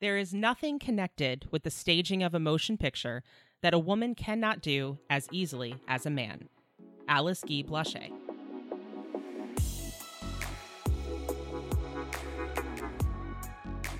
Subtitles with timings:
[0.00, 3.24] There is nothing connected with the staging of a motion picture
[3.62, 6.48] that a woman cannot do as easily as a man.
[7.08, 8.12] Alice Guy Blaché.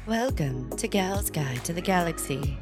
[0.07, 2.57] Welcome to Gal's Guide to the Galaxy.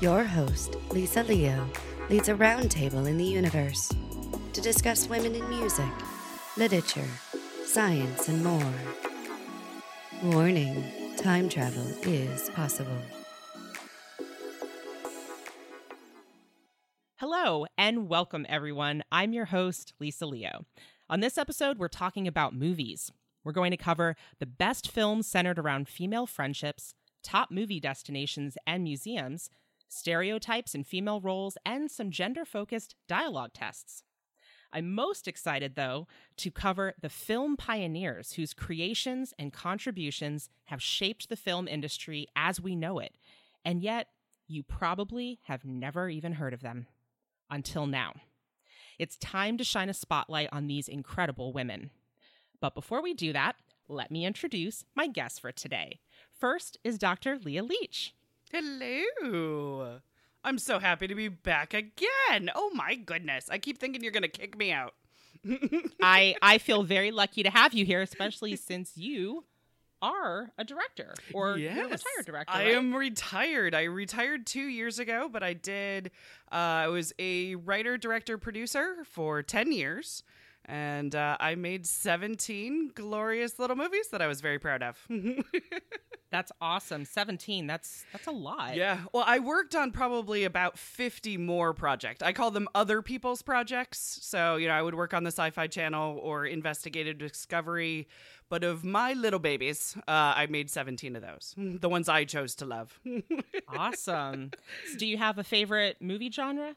[0.00, 1.68] Your host, Lisa Leo,
[2.10, 3.88] leads a roundtable in the universe
[4.52, 5.92] to discuss women in music,
[6.56, 7.08] literature,
[7.64, 8.74] science, and more.
[10.24, 12.98] Warning time travel is possible.
[17.16, 19.02] Hello and welcome, everyone.
[19.10, 20.66] I'm your host, Lisa Leo.
[21.08, 23.10] On this episode, we're talking about movies.
[23.42, 28.84] We're going to cover the best films centered around female friendships, top movie destinations and
[28.84, 29.48] museums,
[29.88, 34.02] stereotypes and female roles, and some gender focused dialogue tests.
[34.74, 41.28] I'm most excited, though, to cover the film pioneers whose creations and contributions have shaped
[41.28, 43.14] the film industry as we know it,
[43.64, 44.08] and yet
[44.48, 46.86] you probably have never even heard of them.
[47.48, 48.14] Until now.
[48.98, 51.90] It's time to shine a spotlight on these incredible women.
[52.60, 53.56] But before we do that,
[53.88, 56.00] let me introduce my guest for today.
[56.32, 57.38] First is Dr.
[57.38, 58.14] Leah Leach.
[58.50, 60.00] Hello.
[60.44, 62.50] I'm so happy to be back again.
[62.54, 63.46] Oh my goodness.
[63.50, 64.94] I keep thinking you're going to kick me out.
[66.02, 69.44] I I feel very lucky to have you here, especially since you
[70.02, 71.76] are a director or yes.
[71.76, 72.54] you're a retired director.
[72.54, 72.74] I right?
[72.74, 73.74] am retired.
[73.74, 76.10] I retired two years ago, but I did.
[76.52, 80.22] Uh, I was a writer, director, producer for ten years,
[80.66, 84.98] and uh, I made seventeen glorious little movies that I was very proud of.
[86.34, 87.04] That's awesome.
[87.04, 87.68] 17.
[87.68, 88.74] That's that's a lot.
[88.74, 88.98] Yeah.
[89.12, 92.22] Well, I worked on probably about 50 more projects.
[92.22, 94.18] I call them other people's projects.
[94.20, 98.08] So, you know, I would work on the Sci Fi Channel or Investigative Discovery.
[98.48, 102.56] But of my little babies, uh, I made 17 of those, the ones I chose
[102.56, 102.98] to love.
[103.68, 104.50] awesome.
[104.90, 106.74] So do you have a favorite movie genre?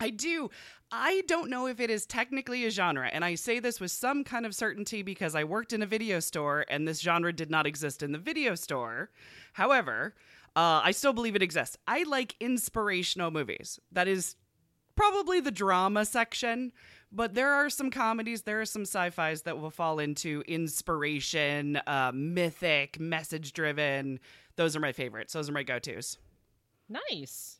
[0.00, 0.50] I do.
[0.90, 4.24] I don't know if it is technically a genre, and I say this with some
[4.24, 7.66] kind of certainty because I worked in a video store and this genre did not
[7.66, 9.10] exist in the video store.
[9.52, 10.14] However,
[10.56, 11.76] uh, I still believe it exists.
[11.86, 13.78] I like inspirational movies.
[13.92, 14.34] That is
[14.96, 16.72] probably the drama section,
[17.12, 21.76] but there are some comedies, there are some sci fis that will fall into inspiration,
[21.86, 24.18] uh, mythic, message driven.
[24.56, 25.34] Those are my favorites.
[25.34, 26.18] Those are my go tos.
[26.88, 27.59] Nice.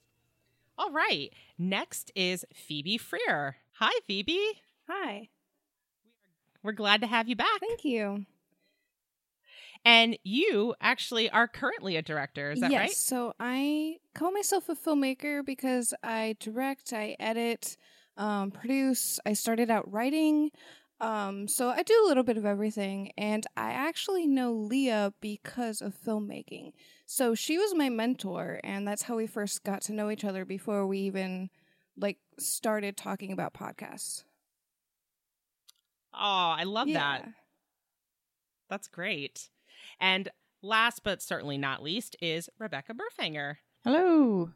[0.81, 1.31] All right.
[1.59, 3.57] Next is Phoebe Freer.
[3.73, 4.63] Hi, Phoebe.
[4.89, 5.29] Hi.
[6.63, 7.61] We're glad to have you back.
[7.61, 8.25] Thank you.
[9.85, 12.53] And you actually are currently a director.
[12.53, 12.91] Is that yes, right?
[12.93, 17.77] So I call myself a filmmaker because I direct, I edit,
[18.17, 19.21] um, produce.
[19.27, 20.51] I started out writing.
[20.99, 23.13] Um, so I do a little bit of everything.
[23.19, 26.73] And I actually know Leah because of filmmaking.
[27.13, 30.45] So she was my mentor, and that's how we first got to know each other
[30.45, 31.51] before we even
[31.97, 34.23] like started talking about podcasts.
[36.15, 36.99] Oh, I love Yeah.
[37.19, 37.29] that.
[38.69, 39.51] That's great.
[39.99, 40.29] And
[40.63, 43.57] last but certainly not least is Rebecca Burfanger.
[43.83, 44.53] Hello.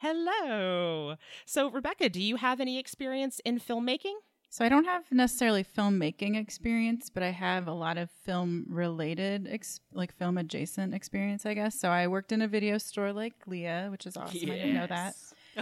[0.00, 1.16] Hello.
[1.46, 4.16] So, Rebecca, do you have any experience in filmmaking?
[4.52, 9.46] So I don't have necessarily filmmaking experience, but I have a lot of film related,
[9.48, 11.78] ex- like film adjacent experience, I guess.
[11.78, 14.50] So I worked in a video store like Leah, which is awesome.
[14.50, 15.14] I didn't know that.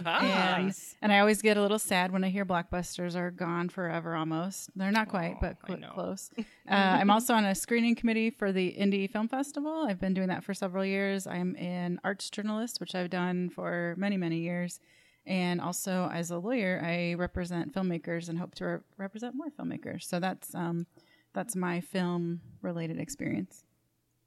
[0.05, 3.69] Ah, And, and I always get a little sad when I hear blockbusters are gone
[3.69, 4.71] forever almost.
[4.77, 6.31] They're not quite, Oh, but I cl- close.
[6.39, 6.43] uh,
[6.75, 9.87] I'm also on a screening committee for the Indie Film Festival.
[9.89, 11.27] I've been doing that for several years.
[11.27, 14.81] I'm an arts journalist, which I've done for many, many years.
[15.29, 20.05] And also, as a lawyer, I represent filmmakers and hope to re- represent more filmmakers.
[20.05, 20.87] So that's um,
[21.35, 23.63] that's my film related experience.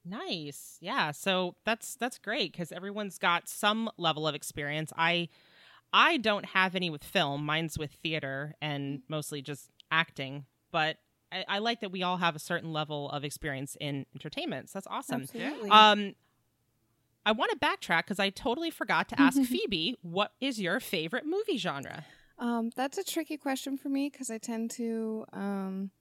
[0.06, 0.78] Nice.
[0.80, 1.10] Yeah.
[1.12, 4.94] So that's that's great because everyone's got some level of experience.
[4.96, 5.30] I
[5.92, 7.46] I don't have any with film.
[7.46, 10.46] Mine's with theater and mostly just acting.
[10.72, 10.98] But
[11.32, 14.70] I, I like that we all have a certain level of experience in entertainment.
[14.70, 15.22] So that's awesome.
[15.24, 15.70] Absolutely.
[15.70, 16.16] Um,
[17.26, 21.26] I want to backtrack because I totally forgot to ask Phoebe, what is your favorite
[21.26, 22.06] movie genre?
[22.40, 25.92] Um, that's a tricky question for me because I tend to um,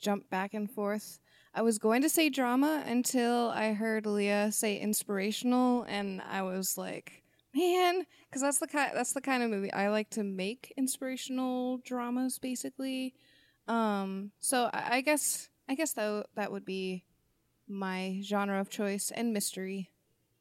[0.00, 1.18] jump back and forth.
[1.54, 6.76] I was going to say drama until I heard Leah say inspirational, and I was
[6.76, 7.22] like,
[7.54, 11.78] man, because that's the kind that's the kind of movie I like to make inspirational
[11.84, 13.14] dramas, basically.
[13.68, 17.04] Um, so I, I guess I guess that that would be
[17.68, 19.90] my genre of choice and mystery.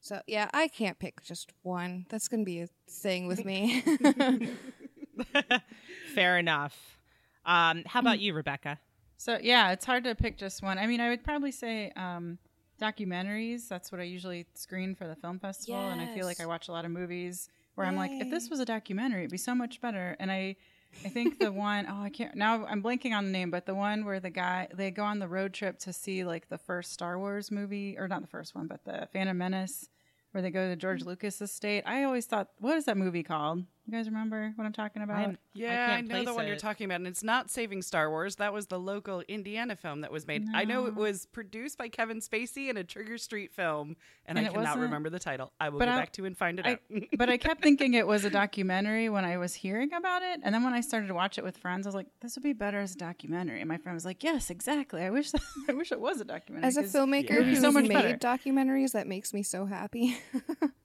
[0.03, 2.05] So yeah, I can't pick just one.
[2.09, 3.81] That's gonna be a thing with me.
[6.13, 6.99] Fair enough.
[7.45, 8.79] Um, how about you, Rebecca?
[9.15, 10.77] So yeah, it's hard to pick just one.
[10.77, 12.37] I mean, I would probably say um,
[12.81, 13.69] documentaries.
[13.69, 16.67] That's what I usually screen for the film festival, and I feel like I watch
[16.67, 19.55] a lot of movies where I'm like, if this was a documentary, it'd be so
[19.55, 20.17] much better.
[20.19, 20.57] And I,
[21.05, 23.73] I think the one oh I can't now I'm blanking on the name, but the
[23.73, 26.91] one where the guy they go on the road trip to see like the first
[26.91, 29.87] Star Wars movie, or not the first one, but the Phantom Menace,
[30.33, 31.07] where they go to George mm.
[31.07, 31.83] Lucas' estate.
[31.85, 33.63] I always thought, what is that movie called?
[33.85, 35.17] You guys remember what I'm talking about?
[35.17, 37.81] I'm- Yeah, I, can't know the place one you're talking about, and it's not Saving
[37.81, 38.37] Star Wars.
[38.37, 40.45] That was the local Indiana film that was made.
[40.53, 44.47] I know it was produced by Kevin Spacey in a Trigger Street film, and, And
[44.47, 45.51] I cannot remember the title.
[45.59, 46.79] I will But get I- back to and find it I, out.
[47.17, 50.55] but I kept thinking it was a documentary when I was hearing about it, and
[50.55, 52.53] then when I started to watch it with friends, I was like, "This would be
[52.53, 55.01] better as a documentary." And my friend was like, "Yes, exactly.
[55.03, 57.41] I wish that, I wish it was a documentary." As a filmmaker Yeah.
[57.43, 58.17] who's So much made better.
[58.17, 60.17] documentaries, that makes me so happy.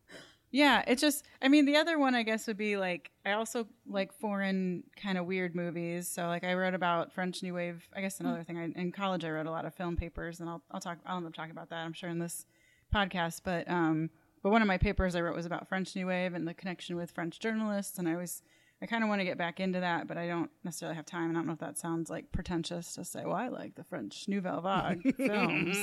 [0.51, 1.25] Yeah, it's just.
[1.43, 5.19] I mean, the other one I guess would be like I also like foreign kind
[5.19, 6.09] of weird movies.
[6.09, 7.87] So like I wrote about French New Wave.
[7.95, 8.59] I guess another thing.
[8.59, 10.99] I, in college, I wrote a lot of film papers, and I'll I'll talk.
[11.07, 11.85] I'll end up talking about that.
[11.85, 12.47] I'm sure in this
[12.95, 14.11] podcast, but um,
[14.43, 16.97] but one of my papers I wrote was about French New Wave and the connection
[16.97, 18.43] with French journalists, and I was.
[18.81, 21.31] I kind of want to get back into that, but I don't necessarily have time.
[21.31, 23.83] And I don't know if that sounds like pretentious to say, well, I like the
[23.83, 25.77] French Nouvelle Vague films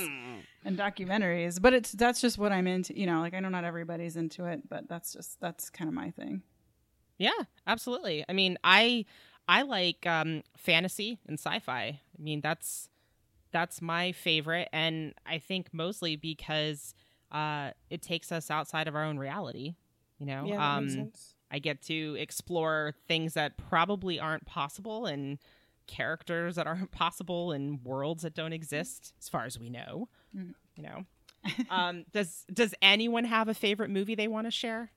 [0.65, 3.63] and documentaries but it's that's just what i'm into you know like i know not
[3.63, 6.41] everybody's into it but that's just that's kind of my thing
[7.17, 7.31] Yeah,
[7.65, 8.25] absolutely.
[8.27, 9.05] I mean, I
[9.47, 11.83] I like um fantasy and sci-fi.
[12.17, 12.89] I mean, that's
[13.51, 16.93] that's my favorite and I think mostly because
[17.31, 19.75] uh it takes us outside of our own reality,
[20.19, 20.47] you know.
[20.47, 21.35] yeah, that makes um sense.
[21.51, 25.37] I get to explore things that probably aren't possible and
[25.87, 30.09] characters that aren't possible and worlds that don't exist as far as we know.
[30.35, 30.53] Mm.
[30.75, 31.05] You know.
[31.69, 34.91] um does does anyone have a favorite movie they want to share?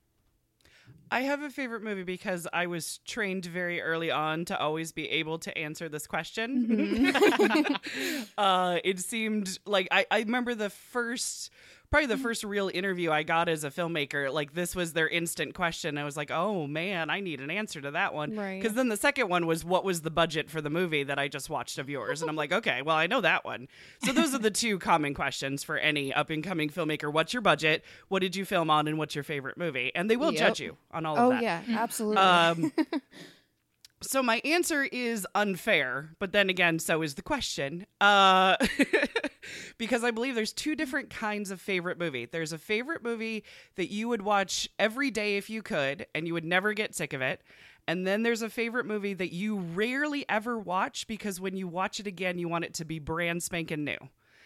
[1.11, 5.09] I have a favorite movie because I was trained very early on to always be
[5.09, 7.13] able to answer this question.
[8.37, 11.51] uh, it seemed like I, I remember the first,
[11.91, 14.31] probably the first real interview I got as a filmmaker.
[14.31, 15.97] Like this was their instant question.
[15.97, 18.35] I was like, oh man, I need an answer to that one.
[18.35, 18.61] Right.
[18.61, 21.27] Because then the second one was, what was the budget for the movie that I
[21.27, 22.21] just watched of yours?
[22.21, 23.67] And I'm like, okay, well I know that one.
[24.03, 27.11] So those are the two common questions for any up and coming filmmaker.
[27.11, 27.83] What's your budget?
[28.07, 28.87] What did you film on?
[28.87, 29.91] And what's your favorite movie?
[29.95, 30.39] And they will Yep.
[30.39, 31.41] judge you on all of Oh that.
[31.43, 32.17] yeah, absolutely.
[32.17, 32.71] Um,
[34.01, 37.85] so my answer is unfair, but then again, so is the question.
[37.99, 38.55] Uh,
[39.77, 42.25] because I believe there's two different kinds of favorite movie.
[42.25, 43.43] There's a favorite movie
[43.75, 47.13] that you would watch every day if you could, and you would never get sick
[47.13, 47.41] of it.
[47.87, 51.99] And then there's a favorite movie that you rarely ever watch because when you watch
[51.99, 53.97] it again, you want it to be brand spanking new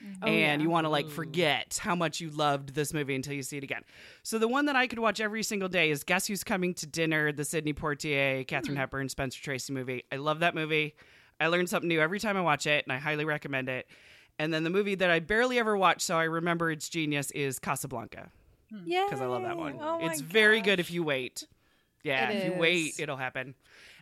[0.04, 0.24] Mm-hmm.
[0.24, 0.64] Oh, and yeah.
[0.64, 3.64] you want to like forget how much you loved this movie until you see it
[3.64, 3.84] again.
[4.22, 6.86] So the one that I could watch every single day is Guess Who's Coming to
[6.86, 8.82] Dinner, the Sidney Poitier, Katharine hmm.
[8.82, 10.04] Hepburn, Spencer Tracy movie.
[10.12, 10.96] I love that movie.
[11.40, 13.88] I learn something new every time I watch it, and I highly recommend it.
[14.40, 17.60] And then the movie that I barely ever watch, so I remember its genius, is
[17.60, 18.30] Casablanca
[18.86, 19.78] yeah, because I love that one.
[19.82, 21.46] Oh my it's very good if you wait.
[22.04, 23.56] Yeah, It if you wait, it'll happen.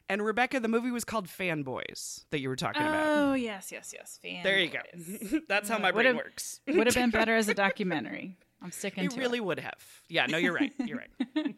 [0.10, 3.08] And Rebecca, the movie was called Fanboys that you were talking about.
[3.08, 5.40] oh yes yes yes fan There you go.
[5.48, 6.60] That's how uh, my Would've- brain works.
[6.68, 9.80] would have been better as a documentary i'm sticking It to really it would have.
[10.10, 10.72] Yeah, no, you're right.
[10.86, 11.56] You're right.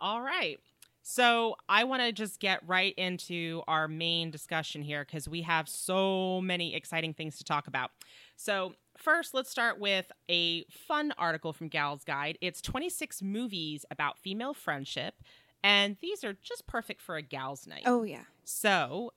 [0.00, 0.58] All right.
[1.04, 5.68] So I want to just get right into our main discussion here because we have
[5.68, 7.90] so many exciting things to talk about.
[8.36, 12.38] So, first, let's start with a fun article from Gal's Guide.
[12.40, 15.14] It's 26 movies about female friendship,
[15.62, 17.82] and these are just perfect for a gal's night.
[17.86, 18.24] Oh yeah.
[18.44, 19.12] So,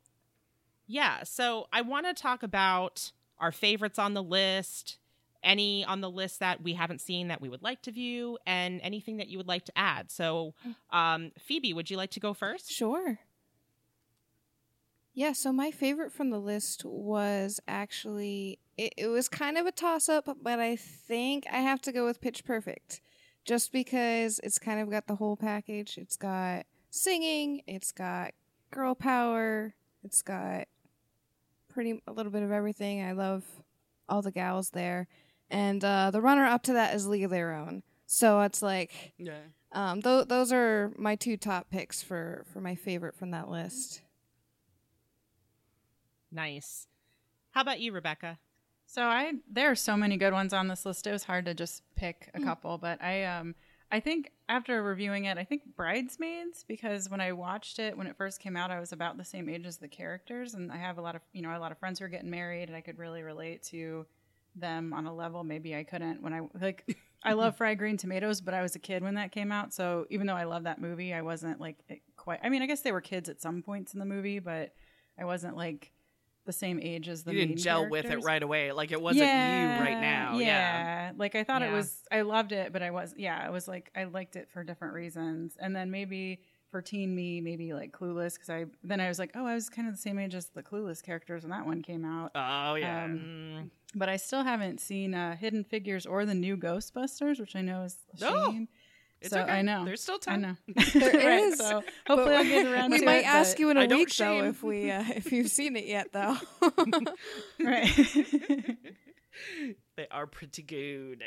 [0.88, 4.98] yeah, so I want to talk about our favorites on the list,
[5.44, 8.80] any on the list that we haven't seen that we would like to view, and
[8.84, 10.12] anything that you would like to add.
[10.12, 10.54] So,
[10.92, 12.72] um, Phoebe, would you like to go first?
[12.72, 13.20] Sure.
[15.14, 19.72] Yeah, so my favorite from the list was actually it, it was kind of a
[19.72, 23.02] toss up, but I think I have to go with Pitch Perfect.
[23.46, 25.98] Just because it's kind of got the whole package.
[25.98, 28.34] It's got singing, it's got
[28.72, 30.68] girl power, it's got
[31.70, 33.04] pretty a little bit of everything.
[33.04, 33.44] I love
[34.10, 35.08] all the gals there.
[35.50, 37.84] And uh, the runner up to that is League of Their Own.
[38.08, 39.38] So it's like Yeah.
[39.72, 44.02] um, th- those are my two top picks for for my favorite from that list.
[46.32, 46.88] Nice.
[47.52, 48.40] How about you, Rebecca?
[48.86, 51.08] So I there are so many good ones on this list.
[51.08, 53.56] It was hard to just pick a couple, but I um
[53.92, 58.18] I think after reviewing it, I think Bridesmaids because when I watched it when it
[58.18, 60.98] first came out, I was about the same age as the characters, and I have
[60.98, 62.82] a lot of you know a lot of friends who are getting married, and I
[62.82, 64.06] could really relate to
[64.58, 68.39] them on a level maybe I couldn't when I like I love fried green tomatoes,
[68.39, 70.80] but I was a kid when that came out, so even though I love that
[70.80, 71.77] movie, I wasn't like
[72.15, 72.39] quite.
[72.44, 74.74] I mean, I guess they were kids at some points in the movie, but
[75.20, 75.92] I wasn't like
[76.46, 78.72] the same age as the you didn't gel with it right away.
[78.72, 80.38] Like it wasn't you right now.
[80.38, 81.12] Yeah.
[81.18, 83.92] Like I thought it was I loved it, but I was yeah, I was like
[83.96, 85.58] I liked it for different reasons.
[85.60, 86.40] And then maybe
[86.72, 89.70] for teen me, maybe like Clueless because I then I was like, oh, I was
[89.70, 92.32] kind of the same age as the Clueless characters when that one came out.
[92.36, 93.06] Oh yeah.
[93.06, 97.56] Um, Mm, But I still haven't seen uh, Hidden Figures or the new Ghostbusters, which
[97.56, 98.18] I know is a
[98.50, 98.68] shame.
[99.25, 99.51] It's so okay.
[99.51, 100.41] I know There's still I time.
[100.41, 100.55] know.
[100.94, 103.77] There Right, is, So hopefully I'll get around we to might it, ask you in
[103.77, 106.38] a I week though if we uh, if you've seen it yet though.
[107.63, 107.89] Right.
[109.98, 111.24] They are pretty good.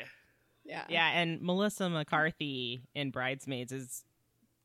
[0.65, 0.85] yeah.
[0.89, 4.05] yeah, and Melissa McCarthy in Bridesmaids is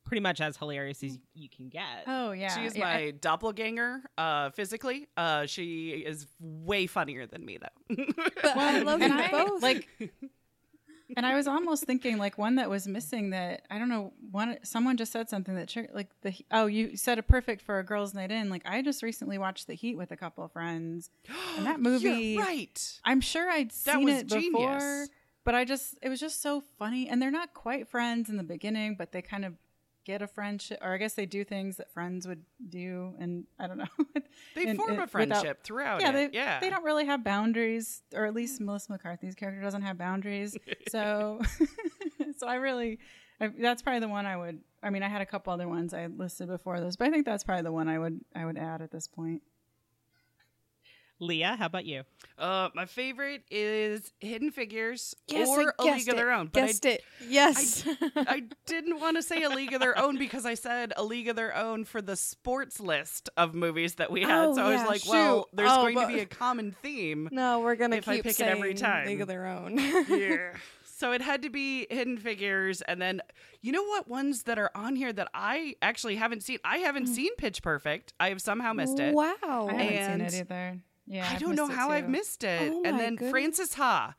[0.06, 2.04] pretty much as hilarious as you can get.
[2.08, 2.56] oh yeah.
[2.56, 5.08] She is yeah, my doppelganger uh, physically.
[5.18, 7.96] Uh, she is way funnier than me, though.
[8.42, 9.62] But I love you both.
[9.62, 9.88] Like,
[11.16, 14.14] and I was almost thinking like one that was missing that I don't know.
[14.32, 17.80] One someone just said something that triggered like the oh you said a perfect for
[17.80, 18.50] a girls' night in.
[18.50, 21.10] Like I just recently watched The Heat with a couple of friends,
[21.58, 22.10] and that movie.
[22.10, 23.00] You're right.
[23.04, 25.08] I'm sure I'd seen it before,
[25.44, 27.08] but I just it was just so funny.
[27.08, 29.54] And they're not quite friends in the beginning, but they kind of
[30.06, 33.68] get a friendship, or I guess they do things that friends would do, and I
[33.68, 33.86] don't know.
[34.56, 36.32] They And- form and a without- friendship throughout yeah, it.
[36.32, 36.60] they, yeah.
[36.60, 40.58] they don't really have boundaries, or at least Melissa McCarthy's character doesn't have boundaries.
[40.90, 41.40] So,
[42.38, 43.00] so I really,
[43.40, 44.60] I, that's probably the one I would.
[44.82, 47.26] I mean, I had a couple other ones I listed before this, but I think
[47.26, 49.42] that's probably the one I would I would add at this point.
[51.24, 52.04] Leah, how about you?
[52.38, 56.16] Uh, my favorite is Hidden Figures Yes, or I A guessed League of.
[56.18, 56.50] Their Own.
[56.52, 57.04] But I Guessed it.
[57.28, 57.88] Yes.
[58.16, 61.28] I didn't want to say a League of Their Own because I said a League
[61.28, 64.32] of Their Own for the sports list of movies that we had.
[64.46, 66.76] Oh, so I was yeah, like, well, there's Oh, going but- to be a common
[66.82, 67.30] theme.
[67.32, 69.08] no, we're gonna If I keep pick it saying every time.
[69.08, 69.78] League of Their Own.
[69.78, 70.54] yeah.
[70.96, 73.20] So it had to be Hidden Figures, and then
[73.62, 76.60] you know what ones that are on here that I actually haven't seen.
[76.64, 78.14] I haven't seen Pitch Perfect.
[78.22, 79.14] I have somehow missed it.
[79.14, 79.34] Wow.
[79.70, 80.80] I haven't And seen it either.
[81.06, 82.72] Yeah, I don't know missed it how I've missed it.
[82.74, 83.32] Oh and then goodness.
[83.32, 84.16] Frances Ha.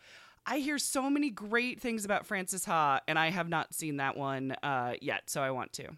[0.47, 4.17] I hear so many great things about Frances Ha, and I have not seen that
[4.17, 5.89] one uh, yet, so I want to.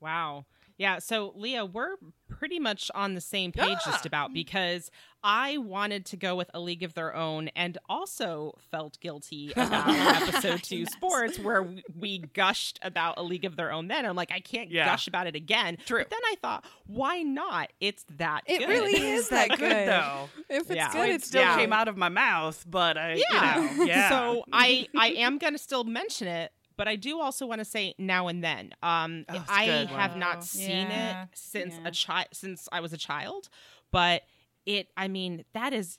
[0.00, 0.46] Wow.
[0.78, 1.96] Yeah, so Leah, we're
[2.28, 4.90] pretty much on the same page just about because
[5.24, 9.88] I wanted to go with A League of Their Own and also felt guilty about
[9.88, 14.06] episode two sports where we, we gushed about A League of Their Own then.
[14.06, 14.86] I'm like, I can't Yeah.
[14.86, 15.78] gush about it again.
[15.84, 15.98] True.
[15.98, 17.72] But then I thought, why not?
[17.80, 18.68] It's that It good.
[18.68, 19.88] really is that good, good.
[19.88, 20.28] though.
[20.48, 20.90] If it's Yeah.
[20.90, 21.56] So good, it still yeah.
[21.56, 23.60] came out of my mouth, but I, Yeah.
[23.70, 24.08] you know, yeah.
[24.10, 27.94] So I I am gonna still mention it, but I do also want to say
[27.98, 28.72] now and then.
[28.82, 29.88] Um, Oh, I good.
[29.90, 30.18] have Wow.
[30.18, 31.24] not seen Yeah.
[31.24, 31.88] it since Yeah.
[31.88, 33.50] a child since I was a child,
[33.90, 34.22] but
[34.64, 34.88] it.
[34.96, 35.98] I mean, that is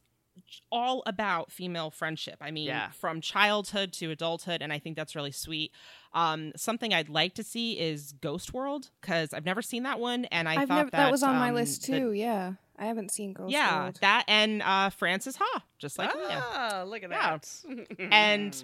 [0.71, 2.37] all about female friendship.
[2.39, 2.91] I mean, Yeah.
[2.91, 5.71] from childhood to adulthood, and I think that's really sweet.
[6.13, 10.25] Um, something I'd like to see is Ghost World because I've never seen that one,
[10.25, 12.11] and I I've thought never, that, that was on my um, list the- too.
[12.13, 13.99] yeah, I haven't seen Ghost yeah, World.
[14.01, 16.41] Yeah, that and uh, Frances Ha, just like Leah.
[16.41, 17.37] ah, look at Yeah.
[17.37, 17.97] that.
[18.11, 18.63] And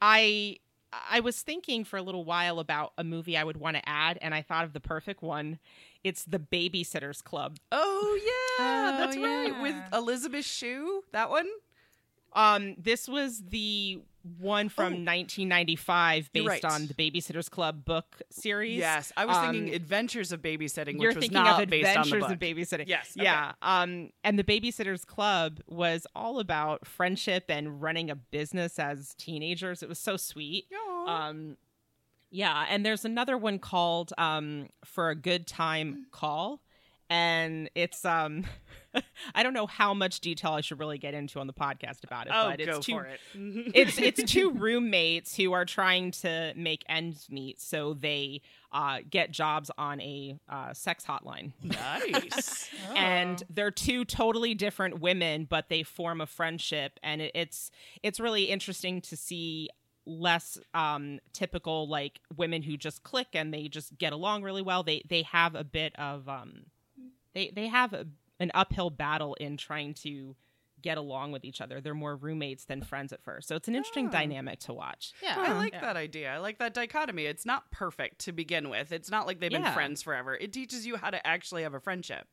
[0.00, 0.56] I
[0.92, 4.18] I was thinking for a little while about a movie I would want to add,
[4.20, 5.58] and I thought of the perfect one.
[6.02, 7.58] It's the Babysitters Club.
[7.70, 9.98] oh yeah, Oh, that's right with yeah.
[9.98, 11.04] Elizabeth Shue.
[11.12, 11.46] That one.
[12.32, 14.00] Um, this was the
[14.38, 14.96] one from Oh.
[14.96, 16.64] 1995, based right.
[16.64, 18.78] on the Babysitters Club book series.
[18.78, 21.88] Yes, I was thinking Um, Adventures of Babysitting, You're which was thinking not of based
[21.88, 22.88] on the Adventures of Babysitting.
[22.88, 23.24] Yes, okay.
[23.24, 23.52] Yeah.
[23.62, 29.82] Um, and the Babysitters Club was all about friendship and running a business as teenagers.
[29.82, 30.66] It was so sweet.
[30.74, 31.06] Aw.
[31.28, 31.56] Um,
[32.30, 36.62] yeah, and there's another one called um, "For a Good Time Call,"
[37.10, 38.44] and it's um,
[39.34, 42.28] I don't know how much detail I should really get into on the podcast about
[42.28, 43.20] it, oh, but it's go two, for it.
[43.74, 48.40] it's it's two roommates who are trying to make ends meet, so they
[48.72, 51.52] uh, get jobs on a uh, sex hotline.
[51.62, 52.70] nice.
[52.96, 57.70] and they're two totally different women but they form a friendship and it, it's
[58.02, 59.68] it's really interesting to see
[60.06, 64.82] less um typical like women who just click and they just get along really well
[64.82, 66.62] they they have a bit of um
[67.34, 68.06] they they have a,
[68.38, 70.34] an uphill battle in trying to
[70.82, 73.74] get along with each other they're more roommates than friends at first so it's an
[73.74, 74.10] interesting Oh.
[74.10, 75.80] dynamic to watch yeah I like Yeah.
[75.82, 76.32] that idea.
[76.32, 77.26] I like that dichotomy.
[77.26, 78.90] It's not perfect to begin with.
[78.90, 80.34] It's not like they've been friends forever.
[80.34, 82.26] It teaches you how to actually have a friendship.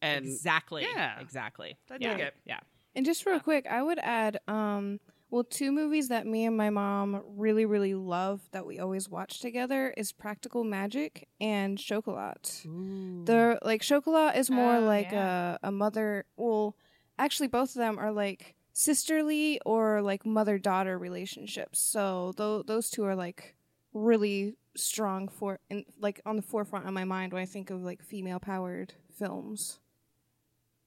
[0.00, 1.20] And exactly yeah.
[1.20, 2.10] exactly I yeah.
[2.16, 2.34] dig it.
[2.46, 2.60] yeah
[2.94, 4.98] And just real quick, I would add, um,
[5.30, 9.40] well, two movies that me and my mom really, really love that we always watch
[9.40, 12.62] together is Practical Magic and Chocolat.
[12.66, 15.56] They're like Chocolat is more Oh, like yeah.
[15.62, 16.24] a a mother.
[16.36, 16.76] Well,
[17.18, 21.78] actually, both of them are like sisterly or like mother daughter relationships.
[21.78, 23.54] So th- those two are like
[23.92, 27.82] really strong for in, like on the forefront of my mind when I think of
[27.82, 29.78] like female powered films.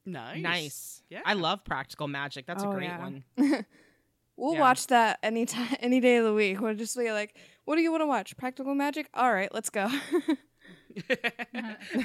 [0.06, 0.42] Nice.
[0.42, 1.04] Nice.
[1.10, 1.22] Yeah.
[1.26, 2.46] I love practical magic.
[2.46, 3.00] That's Oh, a great yeah.
[3.00, 3.24] one.
[4.44, 4.60] We'll Yeah.
[4.60, 6.60] watch that any time, any day of the week.
[6.60, 8.36] We'll just be like, "What do you want to watch?
[8.36, 9.08] Practical Magic?
[9.14, 9.90] All right, let's go."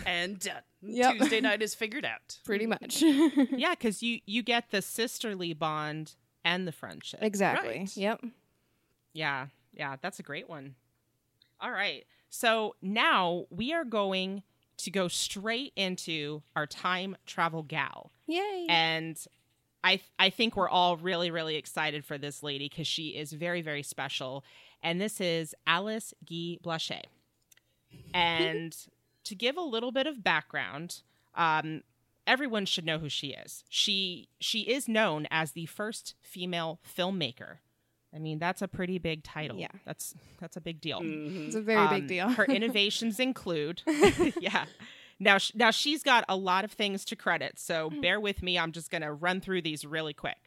[0.07, 0.62] and done.
[0.83, 1.16] Yep.
[1.18, 2.38] Tuesday night is figured out.
[2.45, 3.02] Pretty much.
[3.50, 6.14] yeah, because you you get the sisterly bond
[6.45, 7.21] and the friendship.
[7.23, 7.80] exactly.
[7.80, 7.97] Right.
[7.97, 8.25] Yep.
[9.12, 10.76] Yeah, yeah, that's a great one.
[11.61, 12.04] All right.
[12.30, 14.42] So now we are going
[14.78, 18.12] to go straight into our time travel gal.
[18.26, 18.66] Yay.
[18.68, 19.18] And
[19.85, 23.62] I I think we're all really really excited for this lady cuz she is very
[23.62, 24.44] very special.
[24.82, 27.02] And this is Alice Guy Blaché.
[28.14, 28.76] And
[29.25, 31.02] to give a little bit of background,
[31.35, 31.82] um
[32.26, 33.64] everyone should know who she is.
[33.68, 37.58] She she is known as the first female filmmaker.
[38.14, 39.58] I mean, that's a pretty big title.
[39.58, 39.68] Yeah.
[39.85, 41.00] That's that's a big deal.
[41.00, 41.47] Mhm.
[41.47, 42.28] it's a very Um, big deal.
[42.30, 43.82] her innovations include,
[44.40, 44.64] yeah.
[45.21, 48.01] Now, sh- now she's got a lot of things to credit, so mm.
[48.01, 48.59] bear with me.
[48.59, 50.39] I'm just going to run through these really quick.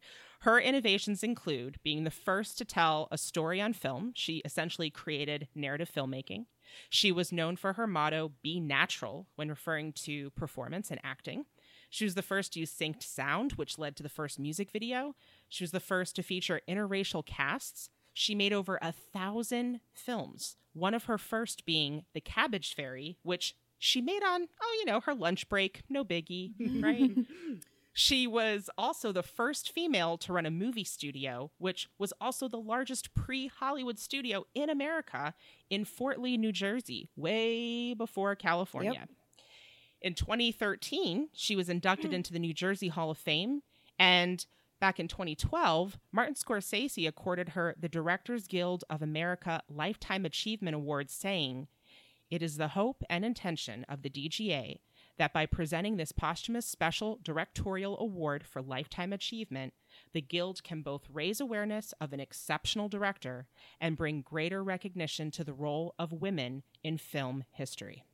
[0.42, 4.12] Her innovations include being the first to tell a story on film.
[4.16, 6.46] She essentially created narrative filmmaking.
[6.90, 11.46] She was known for her motto, be natural, when referring to performance and acting.
[11.92, 15.16] She was the first to use synced sound, which led to the first music video.
[15.48, 17.90] She was the first to feature interracial casts.
[18.14, 23.56] She made over a thousand films, one of her first being The Cabbage Fairy, which
[23.82, 25.82] she made on, oh, you know, her lunch break.
[25.90, 27.12] No biggie, right?
[27.94, 32.56] She was also the first female to run a movie studio, which was also the
[32.58, 35.34] largest pre Hollywood studio in America
[35.70, 39.10] in Fort Lee, New Jersey, way before California.
[40.02, 42.14] In 2013, she was inducted mm.
[42.14, 43.62] into the New Jersey Hall of Fame.
[44.00, 44.46] And
[44.80, 51.10] back in 2012, Martin Scorsese accorded her the Directors Guild of America Lifetime Achievement Award,
[51.10, 51.68] saying,
[52.32, 54.80] It is the hope and intention of the DGA
[55.18, 59.74] that by presenting this posthumous special directorial award for lifetime achievement,
[60.14, 63.48] the Guild can both raise awareness of an exceptional director
[63.80, 68.06] and bring greater recognition to the role of women in film history.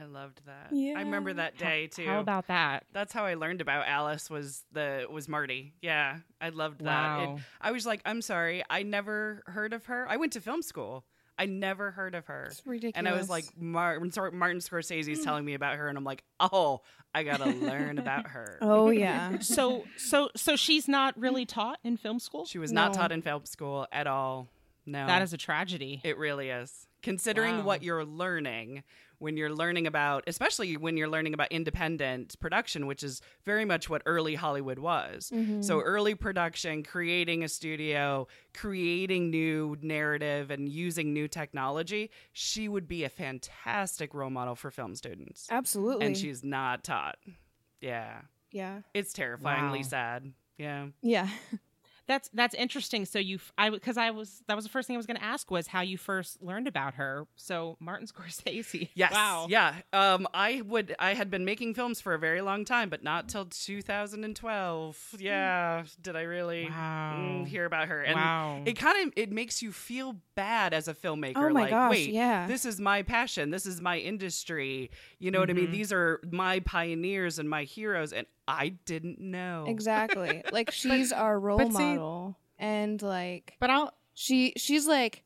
[0.00, 0.68] I loved that.
[0.72, 0.94] Yeah.
[0.96, 2.06] I remember that day too.
[2.06, 2.84] How about that?
[2.92, 5.74] That's how I learned about Alice was the was Marty.
[5.82, 7.20] Yeah, I loved that.
[7.22, 7.38] It- Wow.
[7.60, 10.06] I was like, I'm sorry, I never heard of her.
[10.08, 11.04] I went to film school.
[11.42, 12.44] I never heard of her.
[12.44, 12.92] It's ridiculous.
[12.94, 15.24] And I was like, Martin, Martin Scorsese's mm.
[15.24, 18.58] telling me about her, and I'm like, oh, I gotta learn about her.
[18.62, 22.44] "Oh yeah." So so so she's not really taught in film school?
[22.46, 24.48] She was not taught in film school at all.
[24.86, 26.00] No, That is a tragedy.
[26.04, 26.86] It really is.
[27.02, 27.64] Considering Wow.
[27.64, 28.82] what you're learning
[29.18, 33.88] when you're learning about, especially when you're learning about independent production, which is very much
[33.88, 35.30] what early Hollywood was.
[35.32, 35.62] Mm-hmm.
[35.62, 42.88] So, early production, creating a studio, creating new narrative, and using new technology, she would
[42.88, 45.46] be a fantastic role model for film students.
[45.50, 46.04] Absolutely.
[46.06, 47.16] And she's not taught.
[47.80, 48.22] Yeah.
[48.50, 48.80] yeah.
[48.92, 49.84] It's terrifyingly Wow.
[49.84, 50.32] sad.
[50.58, 50.86] Yeah.
[51.00, 51.28] Yeah.
[52.08, 53.04] That's that's interesting.
[53.04, 55.24] So you, I because I was that was the first thing I was going to
[55.24, 57.26] ask was how you first learned about her.
[57.36, 58.88] So Martin Scorsese.
[58.94, 59.12] Yes.
[59.12, 59.46] Wow.
[59.48, 59.74] Yeah.
[59.92, 60.94] Um, I would.
[60.98, 65.14] I had been making films for a very long time, but not till 2012.
[65.18, 65.84] Yeah.
[66.00, 67.16] Did I really Wow.
[67.18, 68.02] mm, hear about her?
[68.02, 68.62] And Wow.
[68.64, 71.32] it kind of it makes you feel bad as a filmmaker.
[71.36, 72.46] Oh my like, gosh, wait, yeah.
[72.46, 73.50] this is my passion.
[73.50, 74.90] This is my industry.
[75.18, 75.68] You know what I mean?
[75.68, 75.72] Mhm.
[75.72, 79.64] These are my pioneers and my heroes, and I didn't know.
[79.68, 80.42] Exactly.
[80.52, 85.22] like she's our role see- model and like But I'll she she's like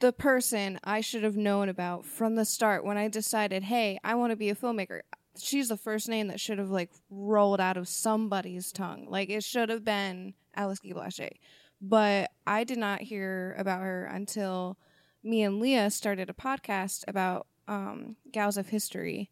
[0.00, 4.14] the person I should have known about from the start when I decided, "Hey, I
[4.16, 5.02] want to be a filmmaker."
[5.38, 9.06] She's the first name that should have like rolled out of somebody's tongue.
[9.08, 11.30] Like it should have been Alice Guy Blaché.
[11.80, 14.76] But I did not hear about her until
[15.22, 19.30] me and Leah started a podcast about um, gals of history,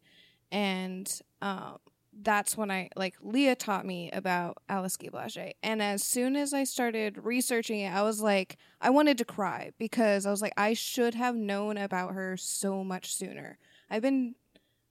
[0.51, 1.77] and um,
[2.13, 5.53] that's when I like Leah taught me about Alice Guy Blaché.
[5.63, 9.71] And as soon as I started researching it, I was like, I wanted to cry
[9.77, 13.57] because I was like, I should have known about her so much sooner.
[13.89, 14.35] I've been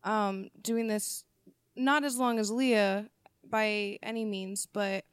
[0.05, 1.25] um, doing this
[1.77, 3.09] not as long as Leah
[3.49, 5.05] by any means, but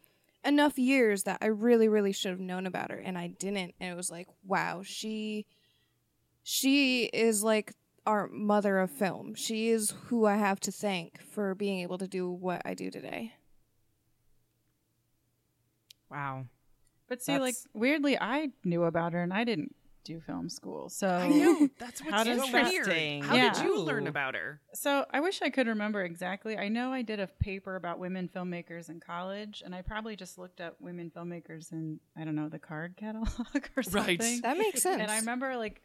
[0.46, 3.76] enough years that I really, really should have known about her, and I didn't.
[3.80, 5.46] And it was like, wow, she,
[6.44, 7.74] she is like
[8.08, 9.36] our mother of film.
[9.36, 12.90] She is who I have to thank for being able to do what I do
[12.90, 13.34] today.
[16.10, 16.46] Wow.
[17.10, 20.88] but see, like weirdly, I knew about her and I didn't do film school.
[20.88, 21.68] So I know.
[21.80, 22.66] That's what's How so does weird.
[22.66, 23.24] Interesting.
[23.24, 24.62] How did you learn about her?
[24.74, 26.58] So I wish I could remember exactly.
[26.58, 30.38] I know I did a paper about women filmmakers in college, and I probably just
[30.38, 33.28] looked up women filmmakers in I don't know the card catalog
[33.76, 34.18] or something.
[34.18, 34.42] Right.
[34.44, 35.02] That makes sense.
[35.02, 35.82] And I remember like,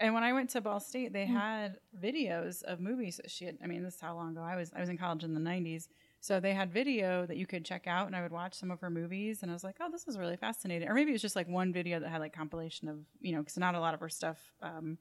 [0.00, 3.58] and when I went to Ball State, they had videos of movies that she had.
[3.62, 4.72] I mean, this is how long ago I was.
[4.74, 5.88] I was in college in the '90s,
[6.20, 8.80] So they had video that you could check out, and I would watch some of
[8.80, 11.22] her movies, and I was like, "Oh, this is really fascinating." Or maybe it was
[11.22, 13.94] just like one video that had like compilation of you know, because not a lot
[13.94, 14.98] of her stuff um,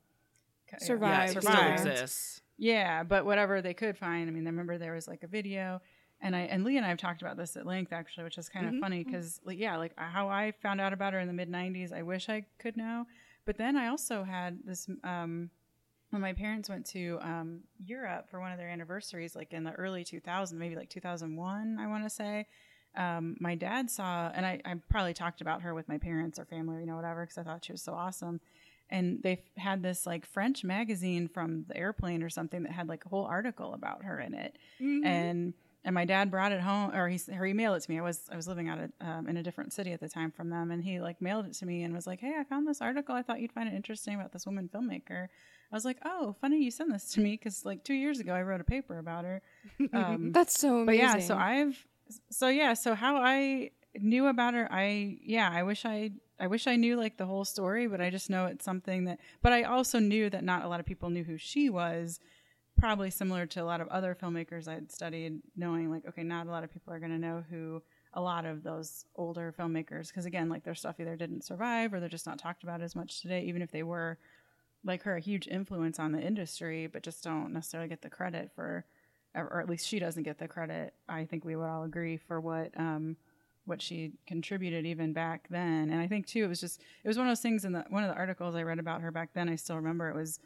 [0.69, 2.41] ca- yeah, Survived, still exists.
[2.57, 4.29] Yeah, but whatever they could find.
[4.29, 5.81] I mean, I remember there was like a video,
[6.21, 8.47] and I and Lee and I have talked about this at length actually, which is
[8.47, 8.79] kind of Mhm.
[8.79, 11.91] funny because like, yeah, like how I found out about her in the mid '90s,
[11.91, 13.05] I wish I could know.
[13.45, 15.49] But then I also had this um,
[16.09, 19.73] when my parents went to um, Europe for one of their anniversaries, like in the
[19.73, 22.47] early 2000s, maybe like 2001, I want to say.
[22.97, 26.45] Um, my dad saw, and I, I probably talked about her with my parents or
[26.45, 28.39] family, you know, whatever, because I thought she was so awesome
[28.89, 33.05] and they had this like French magazine from the airplane or something that had like
[33.05, 34.57] a whole article about her in it,
[35.05, 35.53] and
[35.85, 37.99] and my dad brought it home or he or he mailed it to me.
[37.99, 40.31] I was I was living out of, um, in a different city at the time
[40.31, 42.67] from them, and he like mailed it to me and was like, "Hey, I found
[42.67, 43.15] this article.
[43.15, 45.27] I thought you'd find it interesting about this woman filmmaker."
[45.71, 48.33] I was like, "Oh, funny you sent this to me because like two years ago
[48.33, 49.41] I wrote a paper about her."
[49.93, 50.85] Um, That's so amazing.
[50.85, 51.85] but yeah, so I've
[52.29, 56.67] so yeah, so how I knew about her, I yeah, I wish I I wish
[56.67, 59.63] I knew like the whole story, but I just know it's something that but I
[59.63, 62.19] also knew that not a lot of people knew who she was.
[62.77, 66.51] Probably similar to a lot of other filmmakers I'd studied, knowing like, okay, not a
[66.51, 67.81] lot of people are going to know who
[68.13, 71.99] a lot of those older filmmakers, because again, like their stuff either didn't survive or
[71.99, 74.17] they're just not talked about as much today, even if they were
[74.83, 78.51] like her a huge influence on the industry, but just don't necessarily get the credit
[78.55, 78.85] for,
[79.33, 80.93] or at least she doesn't get the credit.
[81.09, 83.17] I think we would all agree for what um,
[83.65, 85.89] what she contributed even back then.
[85.89, 87.83] And I think too, it was just it was one of those things in the
[87.89, 89.49] one of the articles I read about her back then.
[89.49, 90.39] I still remember it was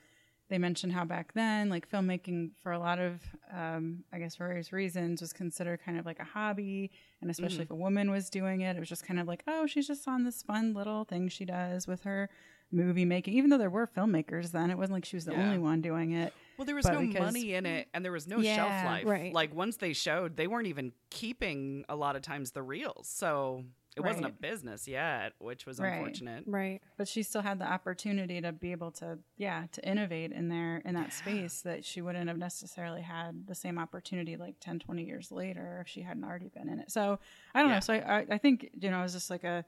[0.50, 3.22] they mentioned how back then, like filmmaking for a lot of,
[3.54, 7.70] um, I guess, various reasons, was considered kind of like a hobby, and especially if
[7.72, 10.24] a woman was doing it, it was just kind of like, oh, she's just on
[10.24, 12.30] this fun little thing she does with her
[12.72, 13.34] movie making.
[13.36, 15.44] Even though there were filmmakers then, it wasn't like she was the Yeah.
[15.44, 16.34] only one doing it.
[16.58, 18.86] Well, there was But no because- money in it, and there was no Yeah, shelf
[18.86, 19.06] life.
[19.06, 19.34] right.
[19.34, 23.66] Like once they showed, they weren't even keeping a lot of times the reels, so
[24.00, 25.94] it wasn't a business yet, which was Right.
[25.96, 26.44] unfortunate.
[26.48, 26.82] right.
[26.98, 30.82] but she still had the opportunity to be able to yeah to innovate in there
[30.86, 35.04] in that space that she wouldn't have necessarily had the same opportunity like 10 20
[35.04, 37.20] years later if she hadn't already been in it so
[37.54, 37.76] i don't Yeah.
[37.76, 39.64] know so I, I, I think you know i was just like a,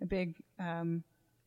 [0.00, 1.04] a big um,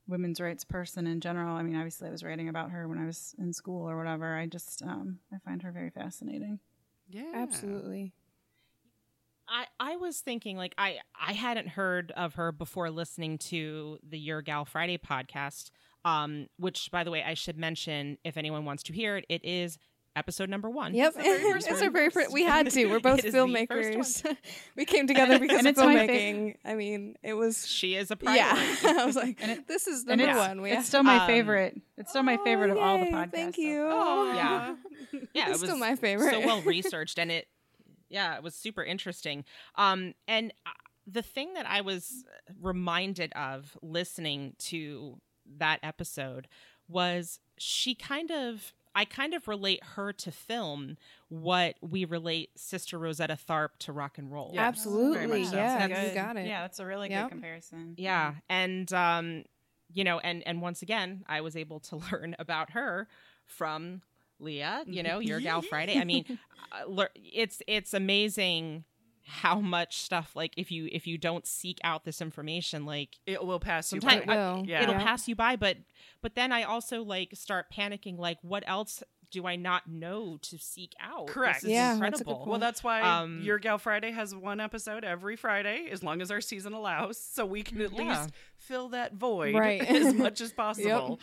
[0.07, 3.05] women's rights person in general i mean obviously i was writing about her when i
[3.05, 6.59] was in school or whatever i just um, i find her very fascinating
[7.09, 8.13] Yeah, Absolutely.
[9.49, 14.17] I, I was thinking like I I hadn't heard of her before listening to the
[14.19, 15.69] Your Gal Friday podcast,
[16.05, 19.43] um, which by the way I should mention if anyone wants to hear it, it
[19.45, 19.77] is
[20.15, 20.95] episode number one.
[20.95, 22.31] Yep, the very it's our very first.
[22.33, 22.85] We had to.
[22.87, 24.37] We're both It is the first filmmakers.
[24.75, 26.55] we came together because And of it's my filmmaking.
[26.65, 27.67] I mean, it was.
[27.67, 28.39] She is a priority.
[28.83, 30.61] Yeah, I was like, And it- this is and number it's, one.
[30.61, 33.31] We it's still my Um, favorite it's still my Oh, favorite of all the podcasts
[33.31, 33.83] Thank so you.
[33.85, 34.33] Aw.
[34.35, 34.75] Yeah.
[35.13, 36.31] yeah, It's it was still my favorite.
[36.31, 37.47] so well researched and it
[38.09, 39.43] yeah it was super interesting
[39.75, 40.69] um and uh,
[41.05, 42.23] the thing that i was
[42.61, 45.17] reminded of listening to
[45.57, 46.47] that episode
[46.87, 50.97] was she kind of i kind of relate her to film
[51.29, 54.67] what we relate sister rosetta tharpe to rock and roll Yeah.
[54.67, 55.55] Absolutely, so.
[55.57, 56.47] yeah, That's you got it.
[56.47, 57.25] yeah that's a really Yep.
[57.25, 59.43] good comparison yeah and um
[59.93, 63.07] you know and and once again i was able to learn about her
[63.45, 64.01] from
[64.39, 66.23] leah you know your gal friday i mean
[66.71, 68.83] uh, it's it's amazing
[69.25, 73.43] how much stuff like if you if you don't seek out this information like It
[73.45, 73.99] will pass you.
[73.99, 74.33] Sometime- by.
[74.33, 74.65] It will.
[74.65, 74.83] Yeah.
[74.83, 75.03] it'll Yeah.
[75.03, 75.77] pass you by but
[76.21, 80.57] but then i also like start panicking like what else do i not know to
[80.57, 81.61] seek out Correct.
[81.61, 82.49] this is Yeah, that's a good incredible point.
[82.49, 86.31] Well, that's why Um, Your Gal Friday has one episode every Friday, as long as
[86.31, 88.21] our season allows, so we can at Yeah.
[88.21, 89.81] least fill that void Right.
[89.87, 91.19] as much as possible.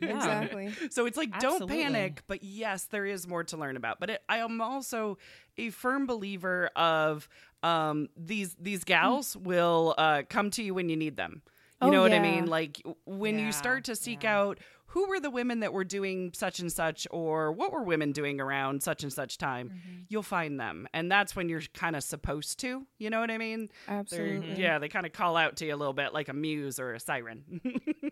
[0.00, 0.72] Exactly.
[0.90, 1.82] So it's like, don't Absolutely.
[1.82, 4.00] panic, but yes, there is more to learn about.
[4.00, 5.18] But it, I am also
[5.58, 7.28] a firm believer of
[7.62, 11.42] um, these these gals will uh, come to you when you need them.
[11.82, 12.46] You Oh, know what I mean?
[12.46, 14.38] Like when Yeah, you start to seek yeah.
[14.38, 14.58] out
[14.92, 18.40] who were the women that were doing such and such, or what were women doing
[18.40, 19.98] around such and such time, Mm-hmm.
[20.08, 22.86] you'll find them, and that's when you're kind of supposed to.
[22.98, 23.68] You know what I mean?
[23.86, 24.60] They're- Absolutely.
[24.60, 26.92] Yeah, they kind of call out to you a little bit, like a muse or
[26.94, 27.60] a siren.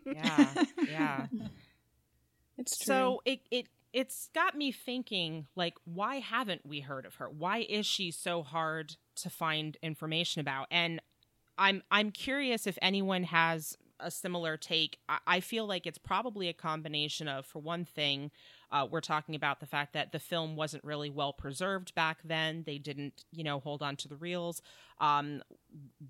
[0.06, 1.26] yeah yeah
[2.56, 2.84] It's true.
[2.86, 7.28] So it it it's got me thinking like why haven't we heard of her?
[7.30, 10.66] Why is she so hard to find information about?
[10.70, 11.00] And
[11.56, 14.98] I'm I'm curious if anyone has a similar take.
[15.08, 18.30] I, I feel like it's probably a combination of, for one thing,
[18.70, 22.64] uh, we're talking about the fact that the film wasn't really well preserved back then.
[22.66, 24.60] They didn't, you know, hold on to the reels.
[25.00, 25.42] Um,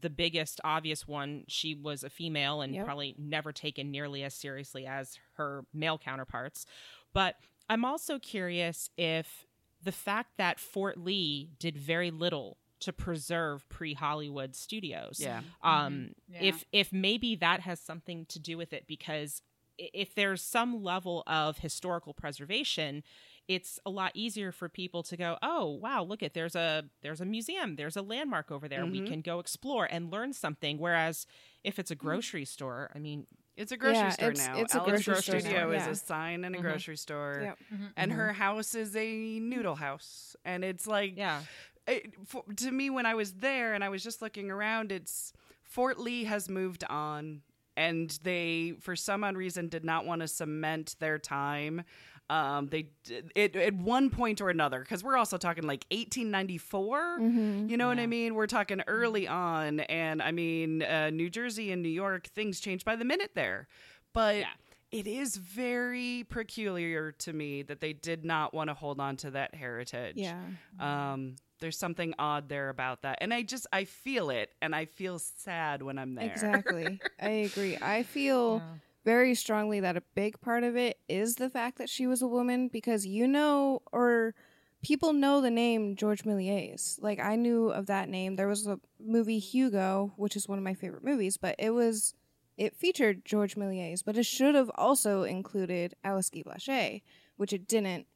[0.01, 2.85] the biggest obvious one, she was a female and Yep.
[2.85, 6.67] probably never taken nearly as seriously as her male counterparts.
[7.13, 7.37] But
[7.71, 9.47] I'm also curious if
[9.83, 15.19] the fact that Fort Lee did very little to preserve pre-Hollywood studios.
[15.21, 15.43] Yeah.
[15.63, 16.43] Um, Yeah.
[16.43, 19.43] if if maybe that has something to do with it, because
[19.79, 23.03] if there's some level of historical preservation,
[23.47, 27.21] it's a lot easier for people to go, oh wow, look at there's a there's
[27.21, 29.07] a museum, there's a landmark over there, we Mhm.
[29.07, 30.79] can go explore and learn something.
[30.79, 31.27] Whereas
[31.65, 34.57] if it's a grocery store, I mean, It's a grocery Yeah, store it's- now.
[34.61, 35.91] it's a Alice grocery store Studio now, is yeah.
[35.91, 36.63] a sign in a Mhm.
[36.63, 37.41] grocery store.
[37.43, 37.59] Yep.
[37.97, 40.37] And her house is a noodle house.
[40.45, 41.43] And it's like yeah,
[41.89, 45.33] it, for, to me when I was there and I was just looking around, it's
[45.65, 47.43] Fort Lee has moved on,
[47.77, 51.85] and they for some odd reason did not want to cement their time.
[52.31, 52.91] Um, they
[53.35, 57.19] it at one point or another because we're also talking like 1894.
[57.21, 57.69] Mm-hmm.
[57.69, 58.35] You know what I mean?
[58.35, 62.85] We're talking early on, and I mean, uh, New Jersey and New York, things change
[62.85, 63.67] by the minute there.
[64.13, 64.47] But Yeah.
[64.91, 69.33] It is very peculiar to me that they did not want to hold on to
[69.33, 70.15] that heritage.
[70.17, 70.41] Yeah.
[70.81, 74.85] Um, there's something odd there about that, and I just I feel it, and I
[74.87, 76.27] feel sad when I'm there.
[76.27, 77.01] Exactly.
[77.21, 77.77] I agree.
[77.81, 78.63] I feel
[79.05, 82.27] very strongly that a big part of it is the fact that she was a
[82.27, 84.35] woman because you know or
[84.83, 87.03] people know the name George Méliès.
[87.03, 88.37] Like I knew of that name.
[88.37, 92.15] There was a movie Hugo, which is one of my favorite movies, but it was
[92.59, 97.03] it featured George Méliès, but it should have also included Alice Guy Blaché,
[97.37, 98.07] which it didn't.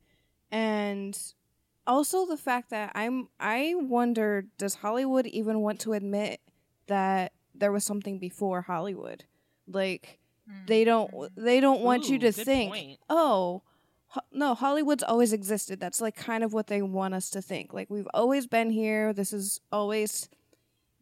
[0.51, 1.17] And
[1.87, 6.41] also the fact that I'm I wonder does Hollywood even want to admit
[6.89, 9.25] that there was something before Hollywood?
[9.67, 10.19] Like
[10.67, 11.45] they don't mm-hmm.
[11.45, 12.99] they don't want you to think, point.
[13.09, 13.63] "Oh,
[14.09, 17.73] ho- no, Hollywood's always existed." That's like kind of what they want us to think.
[17.73, 19.13] Like we've always been here.
[19.13, 20.29] This is always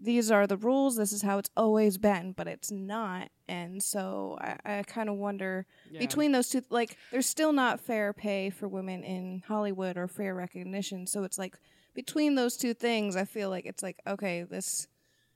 [0.00, 0.96] these are the rules.
[0.96, 3.28] This is how it's always been, but it's not.
[3.48, 5.98] And so I, I kind of wonder Yeah.
[6.00, 10.34] between those two, like, there's still not fair pay for women in Hollywood or fair
[10.34, 11.06] recognition.
[11.06, 11.58] So it's like
[11.94, 14.88] between those two things, I feel like it's like, okay, this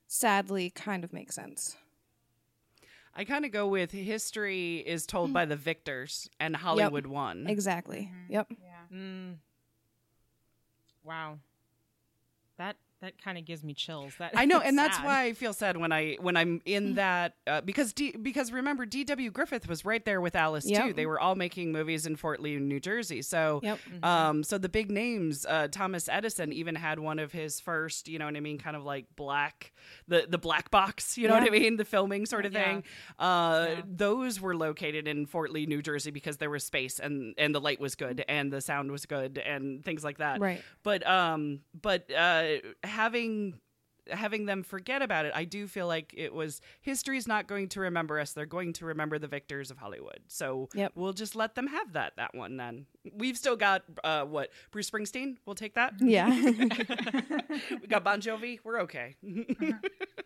[0.07, 1.77] sadly kind of makes sense.
[3.17, 5.35] I kind of go with history is told Mm.
[5.35, 7.47] by the victors, and Hollywood won.
[7.49, 8.11] Exactly.
[8.29, 8.49] Yep.
[8.61, 8.97] Yeah.
[8.97, 9.37] Mm.
[11.05, 11.39] Wow.
[12.57, 14.17] That that kind of gives me chills.
[14.17, 15.05] That I know, and that's sad.
[15.05, 18.87] why I feel sad when I when I'm in that uh, because D, because remember
[18.87, 19.31] D.W.
[19.31, 20.87] Griffith was right there with Alice Yep.
[20.87, 20.93] too.
[20.95, 23.23] They were all making movies in Fort Lee, New Jersey.
[23.23, 23.79] So Yep.
[24.03, 28.19] um so the big names, uh, Thomas Edison even had one of his first, you
[28.19, 29.73] know what I mean, kind of like black
[30.09, 32.65] the the black box, you know what I mean, the filming sort of Yeah.
[32.65, 32.85] thing.
[33.19, 33.83] Uh, Yeah.
[33.87, 37.61] those were located in Fort Lee, New Jersey because there was space and and the
[37.61, 40.63] light was good and the sound was good and things like that Right.
[40.83, 42.57] but um but uh
[42.95, 43.55] having
[44.11, 47.81] having them forget about it i do feel like it was history's not going to
[47.81, 50.93] remember us they're going to remember the victors of hollywood so Yep.
[50.95, 54.91] we'll just let them have that that one then we've still got uh what bruce
[54.91, 56.29] springsteen we'll take that Yeah.
[57.81, 59.17] we got bon jovi we're okay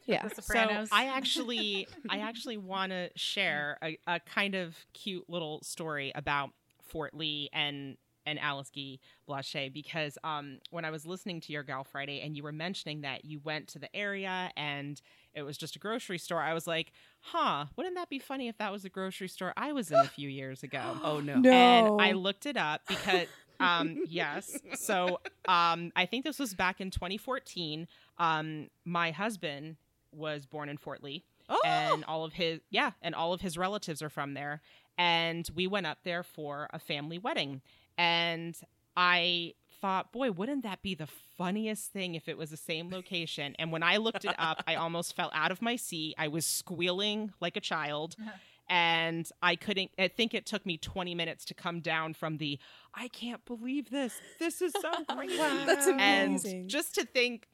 [0.06, 0.26] yeah.
[0.26, 0.88] The Sopranos.
[0.88, 6.12] So I actually, I actually want to share a, a kind of cute little story
[6.14, 6.50] about
[6.82, 11.62] Fort Lee and and Alice Guy Blaché because um, when I was listening to your
[11.62, 15.00] Gal Friday and you were mentioning that you went to the area and
[15.34, 18.58] it was just a grocery store, I was like, huh, wouldn't that be funny if
[18.58, 20.82] that was a grocery store I was in a few years ago?
[21.02, 21.50] oh no No.
[21.50, 23.26] And I looked it up because
[23.60, 24.58] um yes.
[24.74, 27.88] So um I think this was back in 2014.
[28.18, 29.76] Um my husband
[30.12, 33.56] was born in Fort Lee oh and all of his yeah, and all of his
[33.56, 34.60] relatives are from there
[34.98, 37.62] and we went up there for a family wedding
[37.98, 38.56] and
[38.96, 43.54] I thought, boy, wouldn't that be the funniest thing if it was the same location?
[43.58, 46.14] And when I looked it up, I almost fell out of my seat.
[46.16, 48.16] I was squealing like a child.
[48.20, 48.30] Uh-huh.
[48.70, 52.58] And I couldn't, I think it took me 20 minutes to come down from the,
[52.94, 54.20] I can't believe this.
[54.38, 55.36] This is so crazy.
[55.38, 56.60] That's amazing.
[56.60, 57.48] And just to think,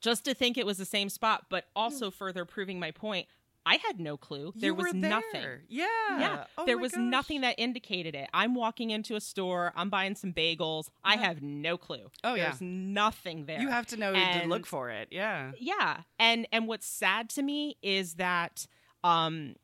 [0.00, 1.82] just to think it was the same spot, but hmm.
[1.82, 3.28] also further proving my point,
[3.66, 4.52] I had no clue.
[4.54, 5.44] There You was were nothing.
[5.68, 5.86] yeah
[6.18, 7.00] Yeah, Oh there was gosh.
[7.02, 8.28] nothing that indicated it.
[8.32, 10.88] I'm walking into a store, I'm buying some bagels.
[11.04, 12.10] I have no clue.
[12.24, 12.44] Oh, yeah.
[12.50, 13.60] There's nothing there.
[13.60, 17.42] you have to know to look for it yeah yeah, and and what's sad to
[17.42, 18.66] me is that
[19.04, 19.56] um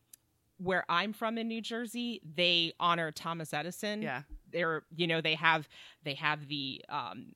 [0.58, 4.02] where I'm from in New Jersey, they honor Thomas Edison.
[4.02, 5.68] yeah They're you know they have
[6.04, 7.32] they have the um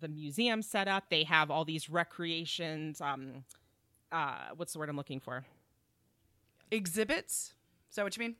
[0.00, 1.10] the museum set up.
[1.10, 3.00] They have all these recreations.
[3.00, 3.44] Um,
[4.12, 5.44] uh, what's the word I'm looking for?
[6.70, 7.54] Exhibits
[7.90, 8.36] is that what you mean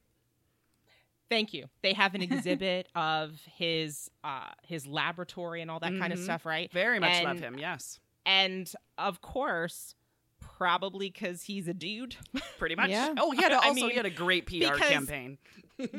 [1.30, 1.66] Thank you.
[1.82, 6.24] They have an exhibit of his uh his laboratory and all that kind of Mhm.
[6.24, 6.72] stuff, right?
[6.72, 9.94] very much love him yes And of course,
[10.40, 12.16] probably because he's a dude,
[12.58, 13.14] pretty much Yeah.
[13.18, 15.38] oh he had a, I also mean, he had a great pr campaign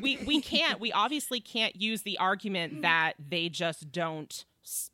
[0.02, 4.46] we we can't we obviously can't use the argument that they just don't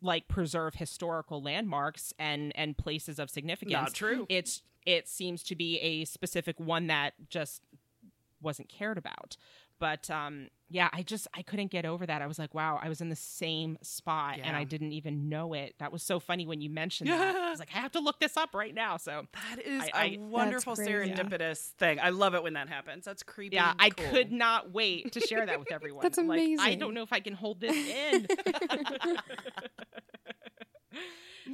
[0.02, 3.74] like preserve historical landmarks and and places of significance.
[3.74, 4.26] Not true.
[4.30, 7.62] It's it seems to be a specific one that just
[8.41, 9.38] wasn't cared about.
[9.78, 12.21] But um yeah, I just I couldn't get over that.
[12.21, 15.54] I was like, wow, I was in the same spot and I didn't even know
[15.54, 15.76] it.
[15.80, 17.36] That was so funny when you mentioned that.
[17.36, 18.95] I was like, I have to look this up right now.
[18.98, 20.91] So That is I- a I- wonderful crazy.
[20.91, 22.00] serendipitous thing.
[22.02, 23.04] I love it when that happens.
[23.06, 23.58] That's creepy.
[23.58, 26.04] yeah, I could not wait to share that with everyone.
[26.04, 28.28] That's Like, I don't know if I can hold this in.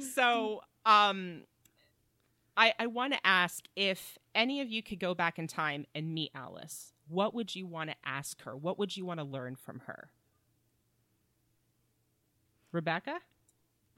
[0.14, 1.42] so, um,
[2.56, 6.12] I I want to ask if any of you could go back in time and
[6.14, 6.92] meet Alice.
[7.08, 8.56] What would you want to ask her?
[8.56, 10.10] What would you want to learn from her?
[12.70, 13.18] Rebecca?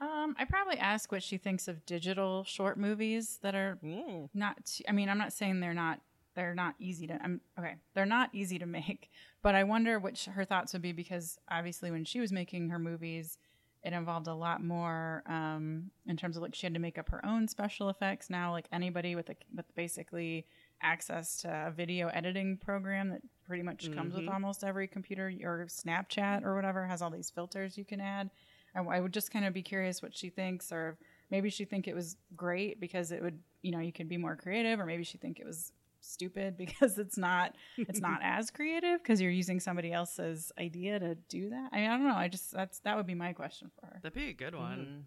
[0.01, 4.29] Um, I probably ask what she thinks of digital short movies that are Mm.
[4.33, 4.65] not.
[4.65, 6.01] t- I mean, I'm not saying they're not.
[6.33, 7.13] They're not easy to.
[7.23, 7.75] I'm okay.
[7.93, 9.09] They're not easy to make,
[9.41, 12.69] but I wonder what sh- her thoughts would be because obviously when she was making
[12.71, 13.37] her movies,
[13.85, 17.07] it involved a lot more um, in terms of like she had to make up
[17.09, 18.31] her own special effects.
[18.31, 20.47] Now, like anybody with a, with basically
[20.81, 25.67] access to a video editing program that pretty much comes with almost every computer or
[25.69, 28.31] Snapchat or whatever has all these filters you can add.
[28.75, 30.97] I, I would just kind of be curious what she thinks, or
[31.29, 34.35] maybe she think it was great because it would, you know, you could be more
[34.35, 35.71] creative, or maybe she think it was
[36.05, 41.15] stupid because it's not, it's not as creative because you're using somebody else's idea to
[41.29, 41.69] do that.
[41.71, 42.15] I mean, I don't know.
[42.15, 43.99] I just that's that would be my question for her.
[44.01, 44.79] That'd be a good one.
[44.79, 45.03] Mhm.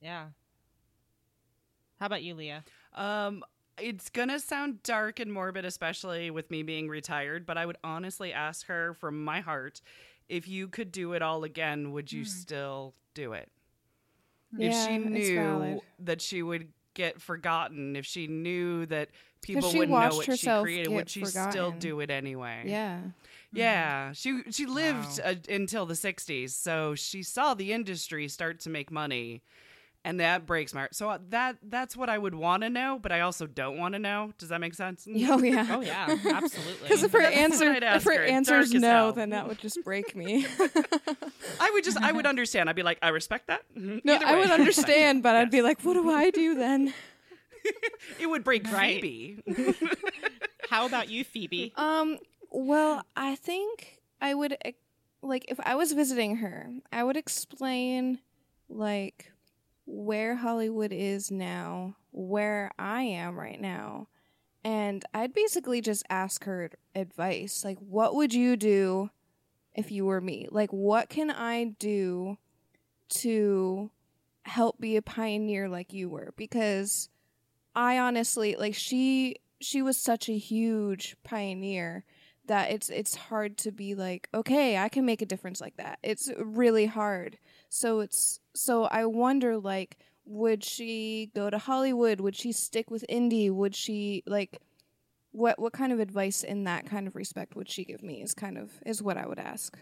[0.00, 0.26] Yeah.
[2.00, 2.64] How about you, Leah?
[2.94, 3.44] Um,
[3.78, 7.46] it's gonna sound dark and morbid, especially with me being retired.
[7.46, 9.80] But I would honestly ask her from my heart,
[10.28, 13.50] if you could do it all again, would you still do it?
[14.58, 19.08] if she knew that she would get forgotten, if she knew that
[19.42, 22.62] people she wouldn't know watched what she herself created, would she still do it anyway?
[22.66, 23.00] Yeah.
[23.52, 25.32] Yeah, she she lived Wow.
[25.32, 29.42] uh, until the 60s, so she saw the industry start to make money.
[30.04, 30.96] And that breaks my heart.
[30.96, 33.92] So uh, that that's what I would want to know, but I also don't want
[33.94, 34.32] to know.
[34.36, 35.06] Does that make sense?
[35.28, 35.66] Oh yeah.
[35.70, 36.72] Oh yeah, absolutely.
[36.88, 38.24] Because if her answer I'd if her her.
[38.24, 39.12] answer's no, hell.
[39.12, 40.44] then that would just break me.
[41.60, 42.68] I would just I would understand.
[42.68, 43.62] I'd be like, I respect that.
[43.76, 46.92] no, Either I would understand, but I'd be like, what do I do then?
[48.20, 49.00] it would break Right.
[49.00, 49.42] Phoebe.
[50.68, 51.72] How about you, Phoebe?
[51.76, 52.18] Um,
[52.50, 54.56] well, I think I would
[55.22, 58.20] like if I was visiting her, I would explain
[58.68, 59.32] like
[59.86, 64.08] where Hollywood is now, where I am right now,
[64.64, 67.64] and I'd basically just ask her advice.
[67.64, 69.10] Like, what would you do
[69.74, 70.46] if you were me?
[70.50, 72.38] Like, what can I do
[73.10, 73.90] to
[74.44, 76.32] help be a pioneer like you were?
[76.36, 77.08] Because
[77.74, 82.04] I honestly like she she was such a huge pioneer
[82.46, 85.98] that it's it's hard to be like okay I can make a difference like that.
[86.02, 87.38] It's really hard.
[87.68, 92.20] So it's so I wonder like would she go to Hollywood?
[92.20, 93.50] Would she stick with indie?
[93.50, 94.60] Would she like
[95.32, 98.34] what what kind of advice in that kind of respect would she give me is
[98.34, 99.76] kind of is what I would ask.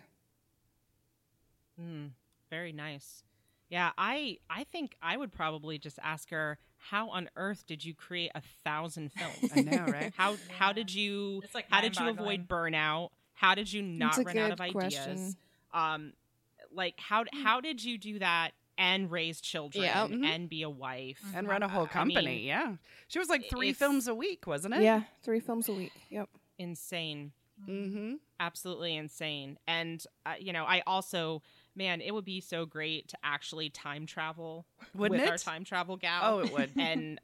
[1.81, 2.11] Mm,
[2.49, 3.25] very nice.
[3.71, 7.95] Yeah, I I think I would probably just ask her how on earth did you
[7.95, 9.51] create a thousand films?
[9.53, 10.13] I know, right?
[10.17, 13.11] How how did you It's, like, how did you avoid burnout?
[13.35, 14.75] How did you not run out of good ideas?
[14.75, 15.37] question.
[15.73, 16.13] Um,
[16.73, 20.07] like how how did you do that and raise children Yeah.
[20.07, 20.25] Mhm.
[20.25, 22.27] and be a wife and run a whole I company.
[22.27, 22.77] mean, yeah,
[23.09, 24.83] she was like three films a week, wasn't it?
[24.83, 25.93] Yeah, 3 films a week.
[26.11, 26.29] Yep.
[26.59, 27.33] insane
[27.69, 28.15] Mm-hmm.
[28.41, 31.43] absolutely insane and uh, you know i also
[31.81, 35.97] man it would be so great to actually time travel Wouldn't with our time travel
[35.97, 36.71] gal Oh, it would.
[36.77, 37.19] and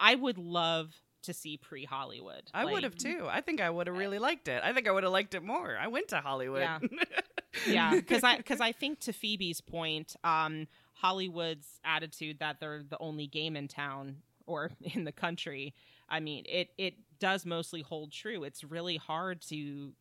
[0.00, 0.92] I- would love
[1.22, 3.26] to see pre-hollywood I would have too.
[3.30, 4.62] I think I would have really liked it.
[4.64, 5.76] I think I would have liked it more.
[5.78, 6.62] I went to Hollywood.
[6.62, 6.78] Yeah.
[7.66, 12.96] yeah because i because i think to phoebe's point um hollywood's attitude that they're the
[13.00, 15.74] only game in town or in the country
[16.08, 19.92] i mean it it does mostly hold true it's really hard to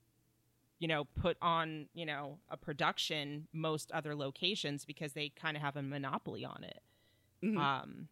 [0.80, 5.62] you know put on you know a production most other locations because they kind of
[5.64, 6.82] have a monopoly on it.
[7.44, 7.58] Mhm.
[7.58, 8.08] um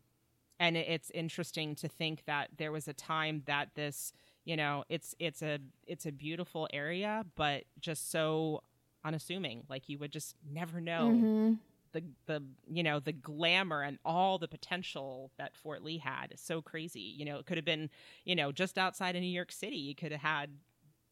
[0.59, 4.11] and it, it's interesting to think that there was a time that this
[4.45, 8.61] you know it's it's a it's a beautiful area but just so
[9.05, 9.63] unassuming.
[9.69, 11.59] Like you would just never know Mhm.
[11.93, 16.31] the the you know the glamour and all the potential that Fort Lee had.
[16.33, 16.99] Is so crazy.
[17.01, 17.89] You know it could have been
[18.25, 19.77] you know just outside of New York City.
[19.77, 20.49] You could have had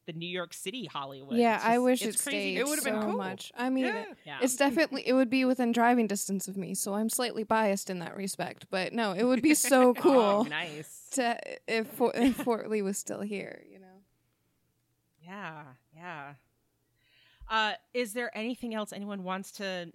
[0.06, 2.84] the New York City Hollywood Yeah, It's I wish it's it crazy stayed It would've
[2.84, 3.16] been so cool.
[3.16, 3.52] much.
[3.56, 4.04] I mean, Yeah.
[4.24, 7.90] yeah It's definitely it would be within driving distance of me, so I'm slightly biased
[7.90, 8.66] in that respect.
[8.70, 11.38] But no, it would be so Oh, cool nice to
[11.68, 13.62] if Fort, if Fort Lee was still here.
[13.70, 13.86] You know.
[15.22, 15.62] Yeah,
[15.94, 16.34] yeah.
[17.50, 19.92] Uh, is there anything else anyone wants to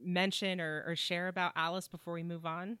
[0.00, 2.78] mention or, or share about Alice before we move on?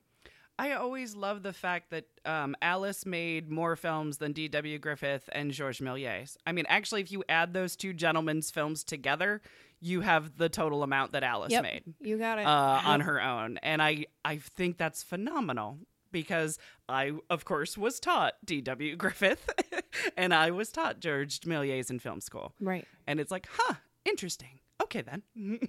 [0.60, 4.78] I always love the fact that um, Alice made more films than D.W.
[4.78, 6.36] Griffith and Georges Méliès.
[6.46, 9.40] I mean, actually, if you add those two gentlemen's films together,
[9.80, 11.62] you have the total amount that Alice Yep.
[11.62, 12.46] made You got it.
[12.46, 15.78] uh, on her own, and I I think that's phenomenal
[16.12, 16.58] because
[16.88, 18.96] I, of course, was taught D.W.
[18.96, 19.48] Griffith,
[20.16, 22.86] and I was taught Georges Méliès in film school, right.
[23.06, 24.58] and it's like, huh, interesting.
[24.82, 25.22] Okay then.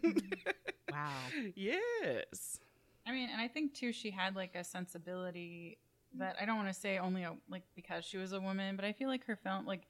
[0.92, 1.08] Wow.
[1.56, 2.60] yes.
[3.08, 5.78] I mean, and I think too, she had like a sensibility
[6.18, 8.86] that I don't want to say only a, like because she was a woman, but
[8.86, 9.84] I feel like her film, like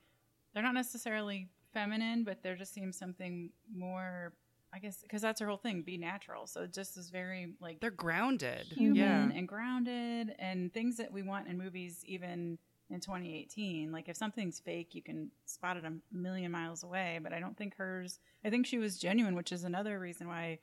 [0.54, 4.34] they're not necessarily feminine, but there just seems something more,
[4.74, 6.46] I guess, because that's her whole thing, be natural.
[6.48, 8.68] So it just is very like They're grounded.
[8.68, 9.30] human Yeah.
[9.38, 12.58] and grounded and things that we want in movies even
[12.90, 17.32] in 2018 like if something's fake you can spot it a million miles away but
[17.32, 20.60] i don't think hers i think she was genuine which is another reason why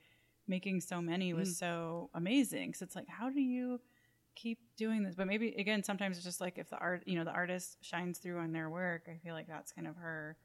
[0.49, 3.79] making so many was so amazing because it's like how do you
[4.35, 7.23] keep doing this but maybe again sometimes it's just like if the art you know
[7.23, 10.37] the artist shines through on their work i feel like that's kind of her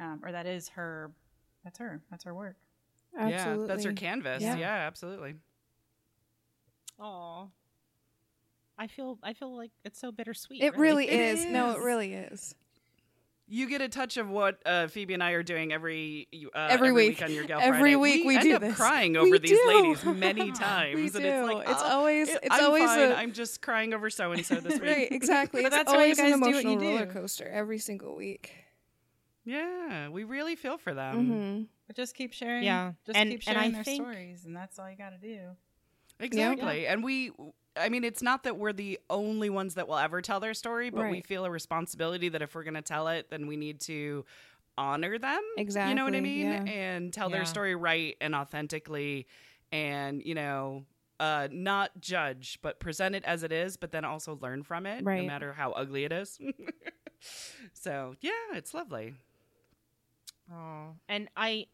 [0.00, 1.12] um, or that is her
[1.64, 2.56] that's her that's her work
[3.16, 3.62] Absolutely.
[3.62, 4.42] Yeah, that's her canvas.
[4.42, 4.56] Yeah.
[4.56, 5.34] Yeah, absolutely.
[6.98, 7.46] Aw.
[8.78, 10.62] I feel I feel like it's so bittersweet.
[10.62, 11.44] It really It is.
[11.46, 12.54] No, it really is.
[13.54, 16.90] You get a touch of what uh, Phoebe and I are doing every uh, Every
[16.90, 17.20] week.
[17.22, 17.96] on your Gal Every Friday.
[17.96, 18.74] week we end do up this.
[18.76, 19.64] crying We over these do.
[19.68, 21.18] ladies many times, We and do.
[21.20, 23.10] it's like It's oh, always- it's I'm always fine.
[23.10, 24.82] a- I'm just crying over so and so this week.
[24.82, 25.62] Right, exactly.
[25.62, 26.88] But it's that's why you always an guys do what emotional you do.
[26.88, 28.54] roller coaster every single week.
[29.44, 31.16] Yeah, we really feel for them.
[31.26, 32.92] hmm but just keep sharing Yeah.
[33.04, 35.40] just And- keep sharing their think- stories and that's all you got to do
[36.20, 36.86] Exactly.
[36.86, 37.32] And we,
[37.76, 40.90] I mean, it's not that we're the only ones that will ever tell their story,
[40.90, 43.80] but we feel a responsibility that if we're going to tell it, then we need
[43.82, 44.24] to
[44.76, 45.40] honor them.
[45.56, 45.90] Exactly.
[45.90, 46.46] You know what I mean?
[46.52, 46.64] yeah.
[46.64, 47.36] And tell Yeah.
[47.36, 49.26] their story right and authentically
[49.70, 50.84] and, you know,
[51.18, 55.02] uh, not judge, but present it as it is, but then also learn from it,
[55.04, 56.38] no matter how ugly it is.
[57.72, 59.14] so, yeah, it's lovely.
[60.52, 61.66] Oh, and I,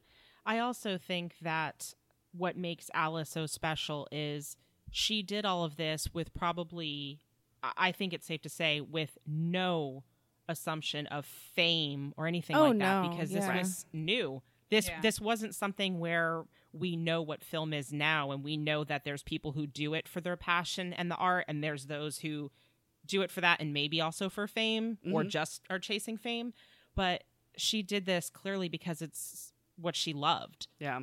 [0.44, 1.94] I also think that
[2.32, 4.56] what makes Alice so special is
[4.90, 7.20] she did all of this with probably,
[7.62, 10.04] I I think it's safe to say, with no
[10.48, 13.40] assumption of fame or anything Oh, like that no, because yeah.
[13.40, 14.42] this was new.
[14.70, 15.00] This Yeah.
[15.00, 19.22] this wasn't something where we know what film is now and we know that there's
[19.22, 22.50] people who do it for their passion and the art and there's those who
[23.06, 25.30] do it for that and maybe also for fame or Mhm.
[25.30, 26.52] just are chasing fame
[26.94, 27.24] but
[27.56, 31.00] she did this clearly because it's what she loved Yeah.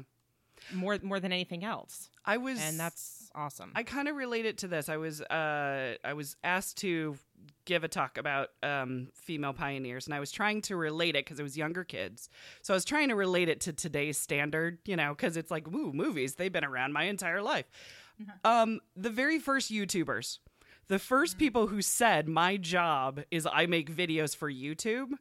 [0.72, 4.58] more more than anything else I was and that's awesome I kind of relate it
[4.60, 4.90] to this.
[4.90, 7.18] I was uh, I was asked to
[7.66, 11.40] give a talk about um, female pioneers, and I was trying to relate it because
[11.40, 12.30] it was younger kids.
[12.62, 15.68] So I was trying to relate it to today's standard, you know, because it's like,
[15.68, 17.66] ooh, movies they've been around my entire life.
[18.44, 20.40] Um, the very first YouTubers,
[20.88, 25.12] the 1st people who said my job is I make videos for YouTube.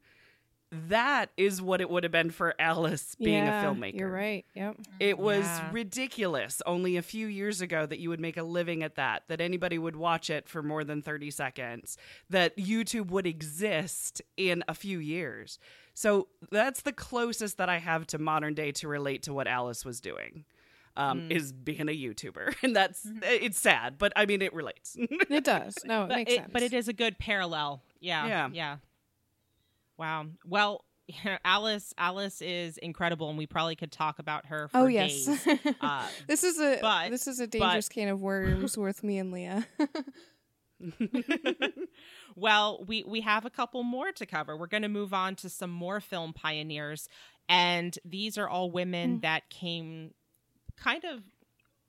[0.89, 3.99] That is what it would have been for Alice being yeah, a filmmaker.
[3.99, 4.45] You're right.
[4.55, 4.77] Yep.
[5.01, 5.70] It was Yeah.
[5.72, 9.41] ridiculous only a few years ago that you would make a living at that, that
[9.41, 11.97] anybody would watch it for more than 30 seconds,
[12.31, 15.59] that YouTube would exist in a few years.
[15.95, 19.85] So that's the closest that I have to modern day to relate to what Alice
[19.85, 20.45] was doing.
[20.97, 24.97] Um, Is being a YouTuber, and that's it's sad, but I mean it relates.
[25.29, 25.75] It does.
[25.85, 26.51] No, it but makes it, sense.
[26.53, 28.49] but it is a good parallel yeah Yeah.
[28.53, 28.77] yeah
[29.99, 30.85] wow well
[31.45, 35.27] alice alice is incredible and we probably could talk about her for oh yes.
[35.27, 39.19] days uh, this is a but- this is a dangerous can of worms with me
[39.19, 39.67] and Leah.
[42.37, 44.57] well, we we have a couple more to cover.
[44.57, 47.09] We're going to move on to some more film pioneers,
[47.49, 50.13] and these are all women that came
[50.77, 51.23] kind of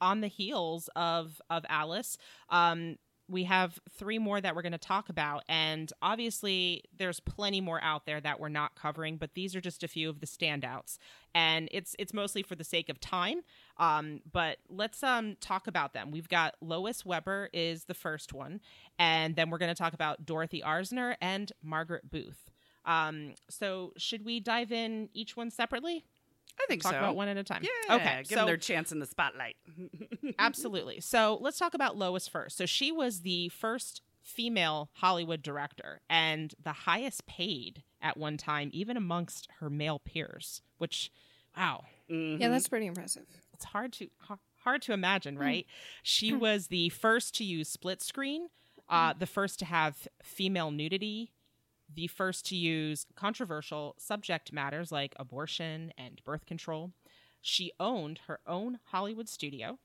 [0.02, 2.18] on the heels of of Alice.
[2.50, 2.98] Um,
[3.28, 7.82] we have three more that we're going to talk about, and obviously there's plenty more
[7.82, 10.98] out there that we're not covering, but these are just a few of the standouts,
[11.34, 13.42] and it's it's mostly for the sake of time.
[13.78, 16.12] Um, but let's um talk about them.
[16.12, 18.62] We've got Lois Weber is the first one,
[19.00, 22.52] and then we're going to talk about Dorothy Arzner and Margaret Booth.
[22.86, 26.06] Um, so should we dive in each one separately?
[26.60, 26.98] I think Talk so.
[26.98, 27.64] about one at a time.
[27.64, 28.24] Yeah, Okay.
[28.28, 29.56] give them their chance in the spotlight.
[30.40, 31.00] absolutely.
[31.02, 32.58] So let's talk about Lois first.
[32.58, 38.70] So she was the first female Hollywood director and the highest paid at one time,
[38.74, 40.62] even amongst her male peers.
[40.78, 41.12] Which,
[41.56, 42.40] wow, Mhm.
[42.40, 43.26] yeah, that's pretty impressive.
[43.54, 44.10] it's hard to
[44.64, 45.66] hard to imagine, right?
[46.04, 48.50] She was the first to use split screen,
[48.90, 51.32] uh, the first to have female nudity,
[51.94, 56.92] the first to use controversial subject matters like abortion and birth control.
[57.42, 59.78] She owned her own Hollywood studio,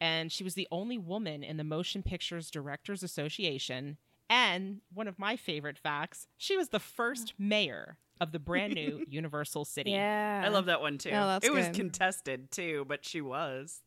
[0.00, 3.96] and she was the only woman in the Motion Pictures Directors Association.
[4.30, 9.04] And one of my favorite facts, she was the first mayor of the brand new
[9.08, 9.92] Universal City.
[9.92, 10.42] Yeah.
[10.44, 11.10] I love that one too.
[11.10, 13.80] Oh, that's it was contested too, but she was.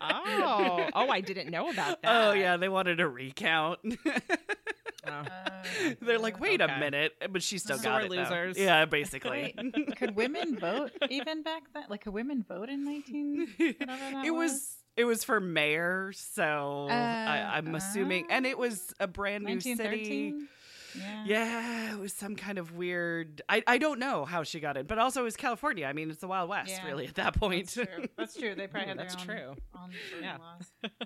[0.00, 2.28] Oh, oh, I didn't know about oh, that.
[2.28, 3.80] Oh yeah, they wanted a recount.
[5.08, 5.12] Oh.
[5.12, 8.10] Uh, They're like, wait a minute, but she still Sore got it.
[8.10, 8.16] though.
[8.16, 8.58] losers.
[8.58, 9.54] Yeah, basically.
[9.56, 11.84] Wait, could women vote even back then?
[11.88, 13.54] Like, could women vote in 19?
[13.58, 19.06] It was it was for mayor, so I, Uh, I'm assuming, and it was a
[19.06, 20.34] brand new city.
[20.98, 21.24] Yeah.
[21.26, 23.42] Yeah, it was some kind of weird.
[23.48, 25.86] I, I don't know how she got it, but also it was California.
[25.86, 26.86] I mean, it's the Wild West, Yeah.
[26.86, 27.68] really, at that point.
[27.68, 28.06] That's true.
[28.16, 28.54] That's true.
[28.56, 29.54] They probably had their That's own, true.
[29.76, 29.90] own
[30.22, 30.38] Yeah.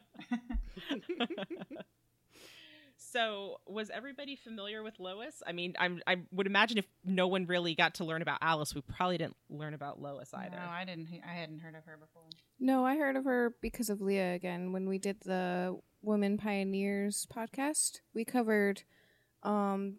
[3.14, 3.22] laws.
[3.22, 5.42] So, was everybody familiar with Lois?
[5.46, 8.74] I mean, I'm, I would imagine if no one really got to learn about Alice,
[8.74, 10.56] we probably didn't learn about Lois either.
[10.56, 11.08] No, I didn't.
[11.28, 12.22] I hadn't heard of her before.
[12.58, 14.72] No, I heard of her because of Leah again.
[14.72, 18.82] When we did the Women Pioneers podcast, we covered
[19.42, 19.96] um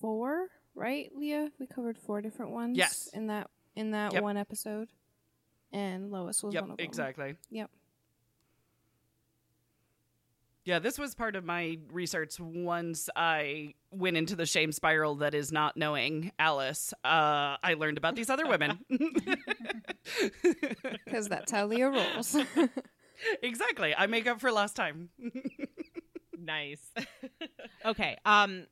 [0.00, 1.50] four, right, Leah?
[1.58, 2.76] We covered four different ones.
[2.76, 3.08] Yes.
[3.12, 4.22] In that in that Yep.
[4.22, 4.88] one episode.
[5.72, 6.86] And Lois was yep, one of them.
[6.86, 7.34] exactly.
[7.50, 7.70] Yep.
[10.64, 15.34] Yeah, this was part of my research once I went into the shame spiral that
[15.34, 16.94] is not knowing Alice.
[17.04, 18.78] Uh, I learned about these other women.
[21.04, 22.36] Because that's how Leah rolls.
[23.42, 23.94] exactly.
[23.96, 25.08] I make up for last time.
[26.38, 26.92] Nice.
[27.84, 28.18] okay.
[28.24, 28.66] Um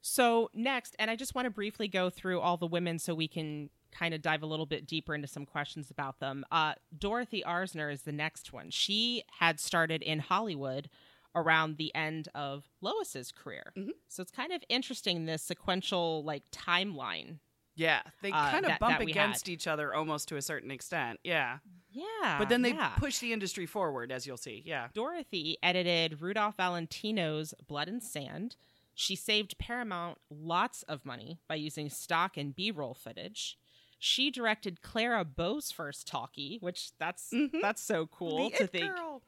[0.00, 3.28] so next, and I just want to briefly go through all the women so we
[3.28, 6.44] can kind of dive a little bit deeper into some questions about them.
[6.50, 8.70] Uh Dorothy Arzner is the next one.
[8.70, 10.88] She had started in Hollywood
[11.34, 13.72] around the end of Lois's career.
[13.76, 13.90] Mhm.
[14.08, 17.38] So it's kind of interesting this sequential like timeline.
[17.76, 19.52] Yeah, they Uh, kind of that- bump that against had.
[19.52, 21.18] each other almost to a certain extent.
[21.24, 21.58] Yeah.
[21.90, 22.38] Yeah.
[22.38, 22.94] But then they yeah.
[22.96, 24.62] push the industry forward, as you'll see.
[24.64, 24.88] Yeah.
[24.94, 28.54] Dorothy edited Rudolph Valentino's Blood and Sand.
[28.94, 33.58] She saved Paramount lots of money by using stock and B-roll footage.
[33.98, 37.60] She directed Clara Bow's first talkie, which that's Mhm.
[37.60, 38.94] that's so cool the to think.
[38.94, 39.22] Girl.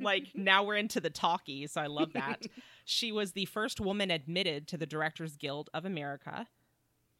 [0.00, 1.72] Like now we're into the talkies.
[1.72, 2.42] so I love that.
[2.84, 6.46] she was the first woman admitted to the Directors Guild of America.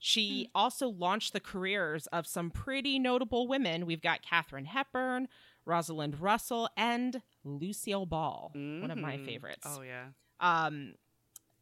[0.00, 3.84] She also launched the careers of some pretty notable women.
[3.84, 5.26] We've got Katharine Hepburn,
[5.64, 9.24] Rosalind Russell, and Lucille Ball, one of my Mhm.
[9.26, 9.66] favorites.
[9.68, 10.10] Oh yeah.
[10.38, 10.94] Um,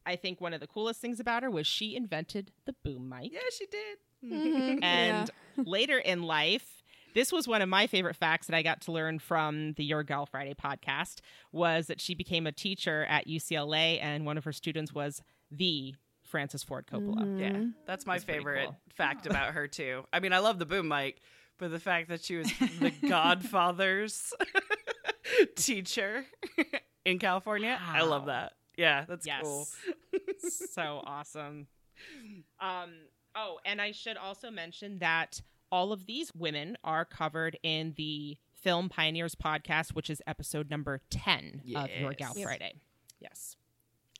[0.05, 3.33] I think one of the coolest things about her was she invented the boom mic.
[3.33, 3.99] Yeah, she did.
[4.23, 4.83] Mhm.
[4.83, 5.31] And
[5.67, 6.76] later in life,
[7.17, 10.03] this was one of my favorite facts that I got to learn from the Your
[10.03, 14.53] Gal Friday podcast was that she became a teacher at UCLA and one of her
[14.53, 15.95] students was the
[16.25, 17.23] Francis Ford Coppola.
[17.23, 17.41] Mhm.
[17.41, 18.77] Yeah, that's my That's favorite cool.
[18.91, 20.05] fact about her too.
[20.13, 21.23] I mean, I love the boom mic,
[21.59, 24.35] but the fact that she was the Godfather's
[25.57, 26.27] teacher
[27.07, 28.53] in California, I love that.
[28.77, 29.41] Yeah, that's yes.
[29.43, 29.67] cool.
[30.51, 31.67] so awesome.
[32.61, 32.91] Um,
[33.35, 35.41] oh, and I should also mention that
[35.71, 41.01] all of these women are covered in the Film Pioneers podcast, which is episode number
[41.11, 42.45] 10 of Your Gal Yes.
[42.45, 42.75] Friday.
[43.21, 43.57] Yes.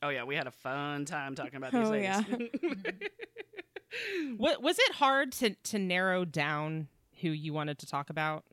[0.03, 2.51] Oh yeah, we had a fun time talking about these Oh, things.
[4.39, 6.89] Wa- was it hard to, to narrow down
[7.23, 8.45] who you wanted to talk about?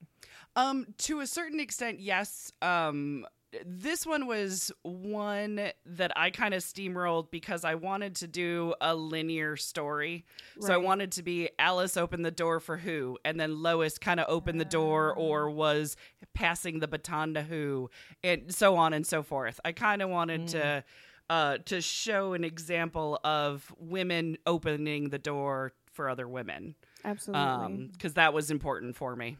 [0.56, 2.52] Um, to a certain extent, yes.
[2.62, 3.26] Um,
[3.66, 8.95] this one was one that I kind of steamrolled because I wanted to do a
[8.95, 10.26] linear story.
[10.60, 14.20] So I wanted to be Alice opened the door for who, and then Lois kind
[14.20, 15.22] of opened the door ah.
[15.22, 15.95] or was
[16.34, 17.89] passing the baton to who,
[18.24, 19.60] and so on and so forth.
[19.64, 20.58] I kind of wanted to.
[20.58, 20.84] Mm.
[21.30, 26.76] Uh, to show an example of women opening the door for other women,
[27.06, 27.41] Absolutely.
[27.41, 29.38] Um, because that was important for me.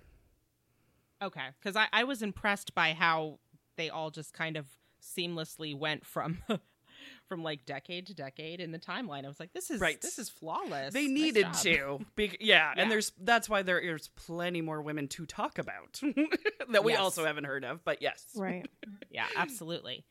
[1.22, 1.48] Okay.
[1.60, 3.40] Because I, I was impressed by how
[3.78, 4.66] they all just kind of
[5.02, 6.40] seamlessly went from.
[7.28, 10.00] From like decade to decade in the timeline, I was like, "This is Right.
[10.00, 11.56] This is flawless." They needed job.
[11.64, 12.06] to.
[12.16, 12.82] Be- yeah, Yeah.
[12.82, 16.00] and there's that's why there is plenty more women to talk about
[16.70, 17.02] that we Yes.
[17.02, 17.84] also haven't heard of.
[17.84, 18.70] But yes, right.
[19.10, 20.06] Yeah, absolutely.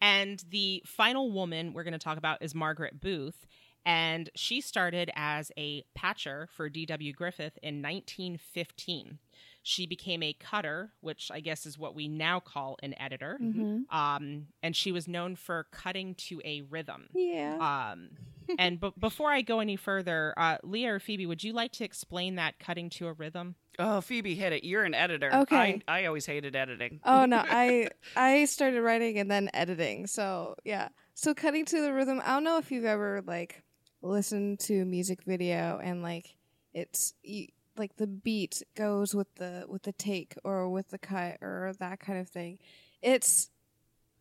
[0.00, 3.46] And the final woman we're going to talk about is Margaret Booth.
[3.84, 7.12] And she started as a patcher for D.W.
[7.12, 9.18] Griffith in 1915.
[9.62, 13.36] She became a cutter, which I guess is what we now call an editor.
[13.38, 17.08] hmm Um, and she was known for cutting to a rhythm.
[17.14, 17.58] Yeah.
[17.92, 18.10] Um,
[18.58, 21.84] and b- before I go any further, uh, Leah or Phoebe, would you like to
[21.84, 23.54] explain that cutting to a rhythm?
[23.78, 24.64] Oh, Phoebe hit it.
[24.64, 25.32] You're an editor.
[25.32, 25.80] Okay.
[25.88, 27.00] I, I always hated editing.
[27.04, 30.06] Oh no, I I started writing and then editing.
[30.08, 30.88] So yeah.
[31.14, 32.20] So cutting to the rhythm.
[32.24, 33.62] I don't know if you've ever like
[34.02, 36.34] listened to a music video and like
[36.74, 37.46] it's you,
[37.76, 42.00] like the beat goes with the with the take or with the cut or that
[42.00, 42.58] kind of thing.
[43.00, 43.50] It's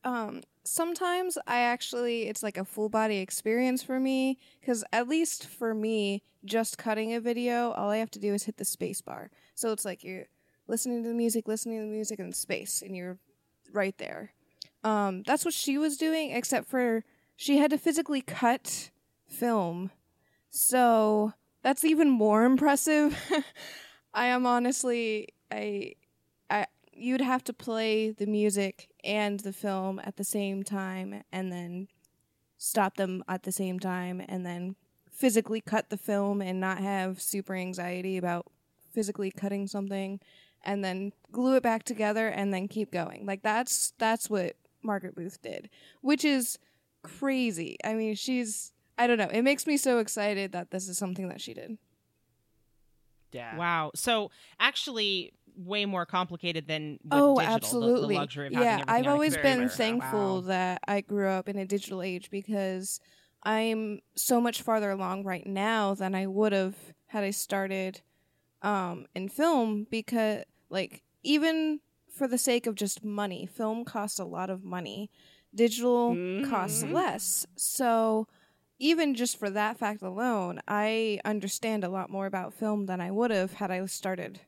[0.04, 5.46] um sometimes I actually it's like a full body experience for me cuz at least
[5.46, 9.02] for me just cutting a video all I have to do is hit the space
[9.02, 9.30] bar.
[9.54, 10.28] So it's like you're
[10.68, 13.18] listening to the music, listening to the music and space and you're
[13.72, 14.34] right there.
[14.84, 17.04] Um that's what she was doing except for
[17.36, 18.92] she had to physically cut
[19.28, 19.92] film.
[20.50, 23.18] So that's even more impressive.
[24.14, 25.94] I am honestly I
[26.50, 31.52] I you'd have to play the music and the film at the same time and
[31.52, 31.88] then
[32.58, 34.76] stop them at the same time and then
[35.12, 38.46] physically cut the film and not have super anxiety about
[38.92, 40.20] physically cutting something
[40.64, 43.26] and then glue it back together and then keep going.
[43.26, 45.70] Like that's that's what Margaret Booth did,
[46.02, 46.60] which is
[47.04, 47.78] crazy.
[47.84, 49.30] I mean, she's I don't know.
[49.32, 51.78] It makes me so excited that this is something that she did.
[53.32, 53.58] Yeah.
[53.58, 53.92] Wow.
[53.96, 54.30] So
[54.60, 58.16] actually, way more complicated than with oh, digital, absolutely.
[58.16, 59.76] The, luxury of yeah, everything I've always been computer.
[59.76, 60.42] thankful Wow.
[60.42, 63.00] that I grew up in a digital age because
[63.44, 66.76] I'm so much farther along right now than I would have
[67.08, 68.02] had I started
[68.62, 71.80] um, in film because, like, even
[72.14, 75.10] for the sake of just money, film costs a lot of money.
[75.56, 76.94] Digital costs Mhm.
[76.94, 77.46] less.
[77.58, 78.28] So
[78.82, 83.12] even just for that fact alone, I understand a lot more about film than I
[83.12, 84.42] would have had I started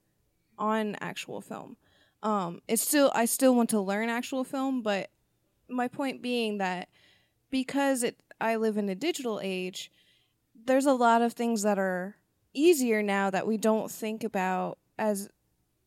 [0.57, 1.77] on actual film.
[2.23, 5.11] Um, it's still I still want to learn actual film, but
[5.69, 6.89] my point being that
[7.51, 9.91] because it I live in a digital age,
[10.65, 12.15] there's a lot of things that are
[12.55, 15.29] easier now that we don't think about as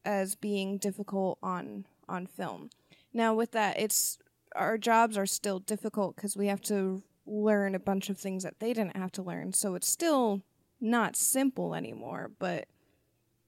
[0.04, 2.70] as being difficult on on film.
[3.12, 4.18] Now with that, it's
[4.54, 8.60] our jobs are still difficult because we have to learn a bunch of things that
[8.60, 9.52] they didn't have to learn.
[9.52, 10.42] So it's still
[10.80, 12.66] not simple anymore, but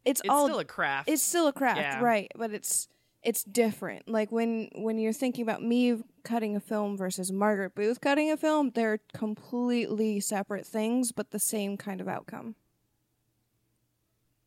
[0.04, 1.08] it's, It's all still a craft.
[1.08, 2.00] it's still a craft, Yeah.
[2.02, 2.30] right?
[2.36, 2.88] But it's
[3.22, 4.08] it's different.
[4.08, 8.36] Like when when you're thinking about me cutting a film versus Margaret Booth cutting a
[8.36, 12.54] film, they're completely separate things, but the same kind of outcome.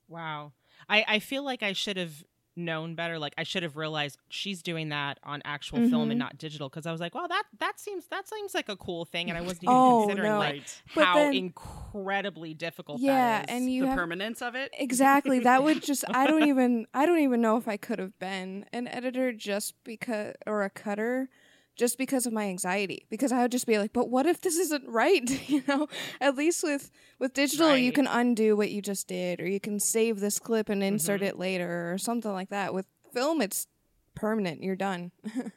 [0.08, 0.54] Wow.
[0.90, 2.24] I, I feel like I should have
[2.56, 3.18] known better.
[3.20, 6.12] Like I should have realized she's doing that on actual film Mhm.
[6.12, 6.70] and not digital.
[6.70, 9.38] Because I was like, well, that that seems that seems like a cool thing, and
[9.38, 10.40] I wasn't even Oh, considering no.
[10.40, 10.64] like.
[10.96, 13.56] But how then- incredibly difficult yeah, that is.
[13.56, 14.72] and you the have permanence of it.
[14.78, 18.18] exactly that would just I don't even I don't even know if I could have
[18.20, 21.30] been an editor just because or a cutter
[21.76, 24.58] just because of my anxiety because I would just be like but what if this
[24.58, 25.88] isn't right you know
[26.20, 29.80] at least with with digital you can undo what you just did or you can
[29.80, 31.26] save this clip and insert Mhm.
[31.28, 33.68] it later or something like that with film it's
[34.16, 35.12] permanent you're done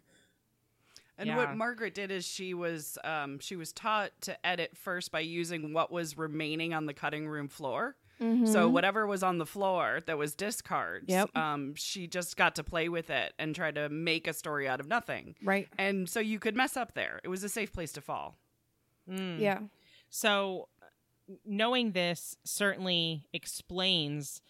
[1.16, 1.36] And Yeah.
[1.36, 5.72] what Margaret did is she was um, she was taught to edit first by using
[5.72, 7.94] what was remaining on the cutting room floor.
[8.20, 11.36] So whatever was on the floor that was discards, Yep.
[11.36, 14.80] um, she just got to play with it and try to make a story out
[14.80, 15.34] of nothing.
[15.42, 17.20] right And so you could mess up there.
[17.24, 18.36] It was a safe place to fall.
[19.10, 19.38] Mm.
[19.40, 19.58] yeah
[20.08, 20.68] So,
[21.44, 24.40] knowing this certainly explains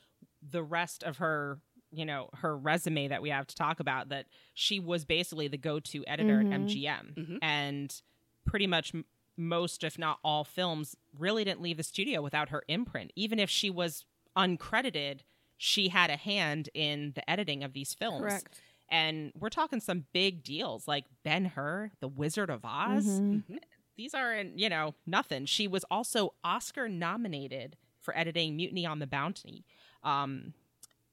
[0.43, 1.59] the rest of her,
[1.91, 4.09] you know, her resume that we have to talk about.
[4.11, 6.47] That she was basically the go-to editor Mhm.
[6.53, 7.39] at MGM, Mhm.
[7.43, 8.03] and
[8.45, 9.05] pretty much m-
[9.37, 13.13] most, if not all, films really didn't leave the studio without her imprint.
[13.17, 14.05] Even if she was
[14.37, 15.21] uncredited,
[15.57, 18.21] she had a hand in the editing of these films.
[18.21, 18.61] correct
[18.91, 23.59] And we're talking some big deals like Ben Hur, The Wizard of Oz Mhm.
[23.97, 29.07] these aren't you know nothing she was also oscar nominated for editing mutiny on the
[29.07, 29.65] bounty
[30.03, 30.53] um,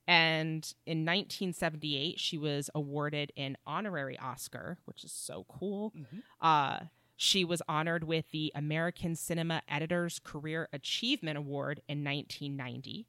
[0.08, 6.24] and in 1978 she was awarded an honorary oscar which is so cool Mhm.
[6.42, 6.80] uh,
[7.22, 13.08] she was honored with the american cinema editors career achievement award in 1990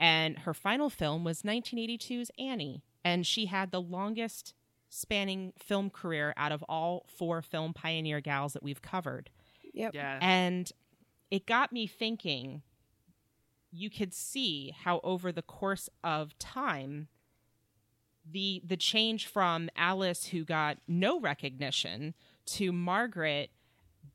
[0.00, 4.54] and her final film was 1982's annie and she had the longest
[4.88, 9.28] spanning film career out of all four film pioneer gals that we've covered.
[9.72, 10.18] yep Yeah.
[10.20, 10.70] And
[11.30, 12.62] it got me thinking
[13.72, 17.08] you could see how over the course of time
[18.24, 22.14] the the change from Alice who got no recognition
[22.46, 23.50] to Margaret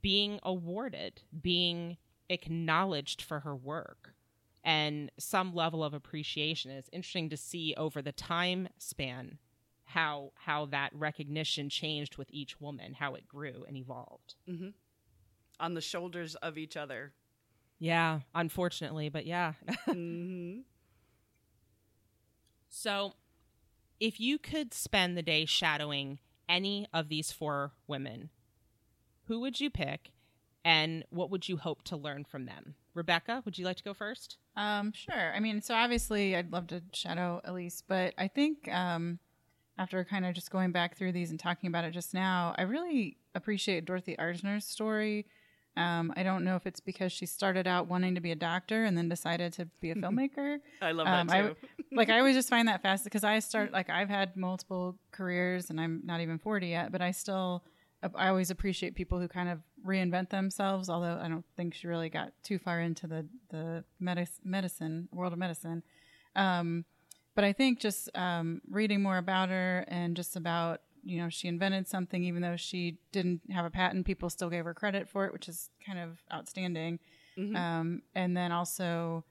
[0.01, 1.97] being awarded, being
[2.29, 4.13] acknowledged for her work
[4.63, 6.71] and some level of appreciation.
[6.71, 9.39] It's interesting to see over the time span
[9.85, 14.35] how how that recognition changed with each woman, how it grew and evolved.
[14.47, 14.69] hmm
[15.59, 17.13] On the shoulders of each other.
[17.79, 19.53] Yeah, unfortunately, but yeah.
[19.85, 20.59] hmm
[22.71, 23.13] so,
[23.99, 26.19] if you could spend the day shadowing
[26.49, 28.29] any of these four women,
[29.25, 30.11] who would you pick
[30.65, 32.75] and what would you hope to learn from them?
[32.93, 34.37] Rebecca, would you like to go first?
[34.57, 35.33] Um, sure.
[35.33, 39.19] I mean, so obviously, I'd love to shadow Elise, but I think um,
[39.77, 42.63] after kind of just going back through these and talking about it just now, I
[42.63, 45.27] really appreciate Dorothy Arzner's story.
[45.79, 48.83] Um, I don't know if it's because she started out wanting to be a doctor
[48.85, 50.59] and then decided to be a filmmaker.
[50.81, 51.47] I love Um, that I too.
[51.49, 54.97] w- like I always just find that fast because I start like I've had multiple
[55.11, 57.63] careers and I'm not even 40 yet, but I still
[58.15, 60.89] I always appreciate people who kind of reinvent themselves.
[60.89, 65.33] Although I don't think she really got too far into the the medic- medicine world
[65.33, 65.83] of medicine.
[66.35, 66.85] Um,
[67.35, 71.47] but I think just um, reading more about her and just about you know she
[71.47, 75.25] invented something even though she didn't have a patent, people still gave her credit for
[75.25, 76.99] it, which is kind of outstanding.
[77.55, 79.23] Um, and then also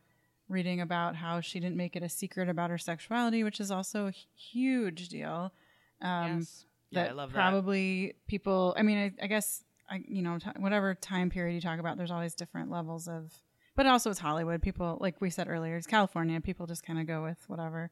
[0.49, 4.07] reading about how she didn't make it a secret about her sexuality, which is also
[4.07, 5.53] a huge deal.
[6.01, 6.64] Um, yes.
[6.91, 7.37] Yeah, that I love that.
[7.37, 8.75] probably people.
[8.79, 11.99] I mean, I, I guess I, you know, t- whatever time period you talk about,
[11.99, 13.31] there's always different levels of.
[13.77, 14.62] But also, it's Hollywood.
[14.62, 16.41] People, like we said earlier, it's California.
[16.41, 17.91] People just kind of go with whatever.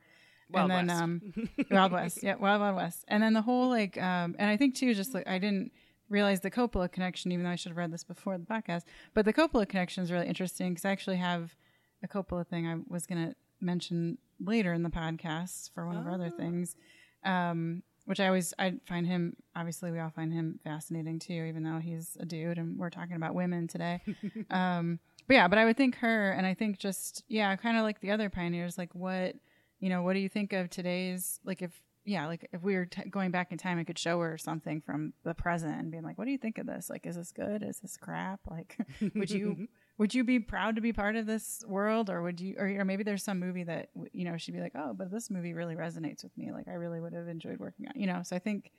[0.50, 1.02] Wild and then, West.
[1.02, 3.04] um, Wild West, yeah, Wild Wild West.
[3.08, 5.72] And then the whole like, um, and I think too, just like I didn't
[6.08, 8.82] realize the Coppola connection, even though I should have read this before the podcast.
[9.14, 11.54] But the Coppola connection is really interesting because I actually have
[12.02, 16.06] a Coppola thing I was going to mention later in the podcast for one of
[16.06, 16.76] our other things.
[17.24, 21.64] Um, which I always I find him obviously we all find him fascinating too, even
[21.64, 24.00] though he's a dude and we're talking about women today.
[24.50, 27.82] um, but yeah, but I would think her, and I think just yeah, kind of
[27.82, 28.78] like the other pioneers.
[28.78, 29.34] Like what
[29.80, 32.86] you know, what do you think of today's like if yeah, like if we were
[32.86, 36.04] t- going back in time, I could show her something from the present and being
[36.04, 36.88] like, "What do you think of this?
[36.88, 37.64] Like, is this good?
[37.64, 38.40] Is this crap?
[38.48, 38.78] Like,
[39.16, 39.66] would you
[39.98, 42.84] would you be proud to be part of this world, or would you, or, or
[42.84, 45.74] maybe there's some movie that you know she'd be like, "Oh, but this movie really
[45.74, 46.52] resonates with me.
[46.52, 48.70] Like, I really would have enjoyed working on." You know, so I think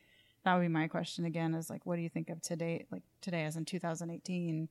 [0.46, 3.04] that would be my question again: is like, what do you think of today, like
[3.20, 4.70] today as in 2018?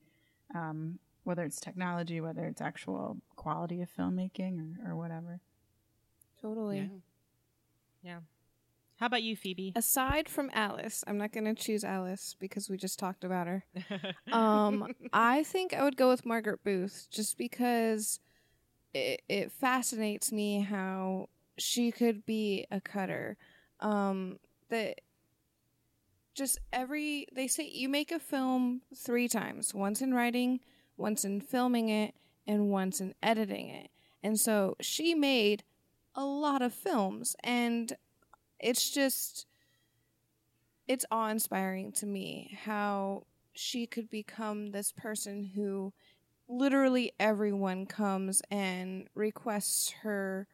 [0.54, 5.40] Um, whether it's technology, whether it's actual quality of filmmaking, or, or whatever.
[6.46, 6.78] Totally.
[6.78, 6.86] Yeah.
[8.02, 8.18] Yeah.
[8.98, 9.72] How about you, Phoebe?
[9.74, 13.64] Aside from Alice, I'm not going to choose Alice because we just talked about her.
[14.32, 18.20] um, I think I would go with Margaret Booth just because
[18.94, 21.28] it, it fascinates me how
[21.58, 23.36] she could be a cutter.
[23.80, 24.38] Um,
[24.70, 25.00] that
[26.34, 30.60] just every they say you make a film three times once in writing,
[30.96, 32.14] once in filming it,
[32.46, 33.90] and once in editing it.
[34.22, 35.64] And so she made
[36.16, 37.92] a lot of films, and
[38.58, 39.46] it's just
[40.88, 45.92] it's awe inspiring to me how she could become this person who
[46.48, 50.46] literally everyone comes and requests her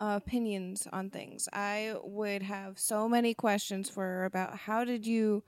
[0.00, 1.48] uh, opinions on things.
[1.52, 5.42] I would have so many questions for her about how did you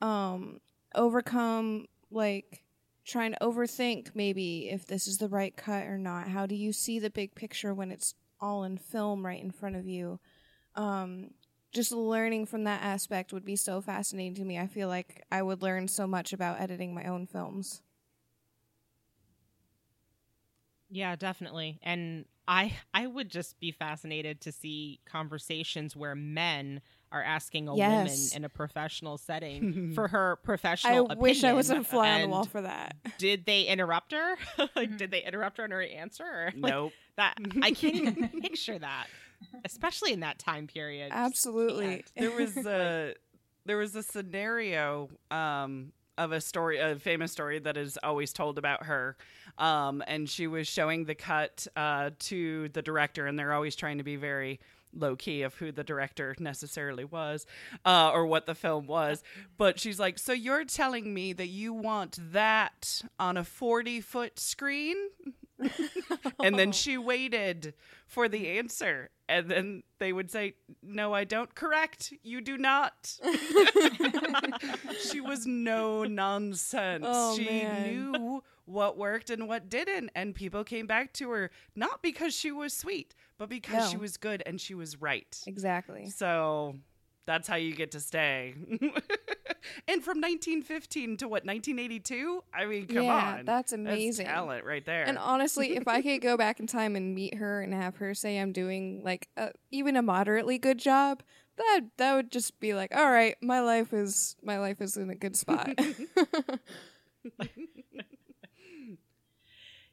[0.00, 0.60] um,
[0.94, 2.62] overcome like
[3.04, 6.28] trying to overthink maybe if this is the right cut or not.
[6.28, 9.76] How do you see the big picture when it's all in film right in front
[9.76, 10.20] of you?
[10.74, 11.32] Um,
[11.72, 14.58] just learning from that aspect would be so fascinating to me.
[14.58, 17.82] I feel like I would learn so much about editing my own films.
[20.90, 21.78] Yeah, definitely.
[21.82, 26.80] And I I would just be fascinated to see conversations where men
[27.12, 27.90] are asking a Yes.
[27.90, 30.92] woman in a professional setting for her professional.
[31.10, 31.84] I professional wish I was a opinion.
[31.84, 32.96] fly on the wall for that.
[33.18, 34.36] Did they interrupt her?
[34.76, 36.24] like, did they interrupt her in her answer?
[36.24, 36.92] Or, like, Nope.
[37.16, 39.06] that I can't even picture that,
[39.64, 41.10] especially in that time period.
[41.12, 42.04] Absolutely.
[42.16, 43.14] there was a
[43.66, 48.58] there was a scenario um of a story a famous story that is always told
[48.58, 49.16] about her
[49.58, 53.98] um and she was showing the cut uh to the director and they're always trying
[53.98, 54.58] to be very
[54.94, 57.46] low key of who the director necessarily was
[57.84, 59.22] uh or what the film was.
[59.56, 64.38] But she's like so you're telling me that you want that on a 40 foot
[64.38, 64.96] screen?
[66.40, 67.74] And then she waited
[68.06, 69.10] for the answer.
[69.28, 71.54] And then they would say no i don't.
[71.54, 72.12] Correct.
[72.22, 73.18] You do not.
[75.10, 77.04] She was no nonsense.
[77.06, 78.12] Oh, she man.
[78.12, 80.10] knew what worked and what didn't.
[80.14, 84.16] And people came back to her not because she was sweet but because she was
[84.16, 86.10] good and she was right Exactly.
[86.10, 86.74] so
[87.26, 88.54] that's how you get to stay
[89.86, 94.26] and from 1915 to what 1982 i mean come Yeah, on that's amazing.
[94.26, 97.60] talent right there And honestly, if I could go back in time and meet her
[97.60, 101.22] and have her say I'm doing like a, even a moderately good job,
[101.58, 105.10] that that would just be like, all right, my life is my life is in
[105.10, 105.70] a good spot.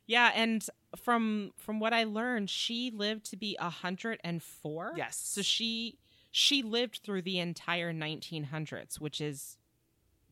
[0.07, 4.93] Yeah, and from from what I learned, she lived to be a hundred and four.
[4.95, 5.17] Yes.
[5.17, 5.97] So she
[6.31, 9.57] she lived through the entire 1900s, which is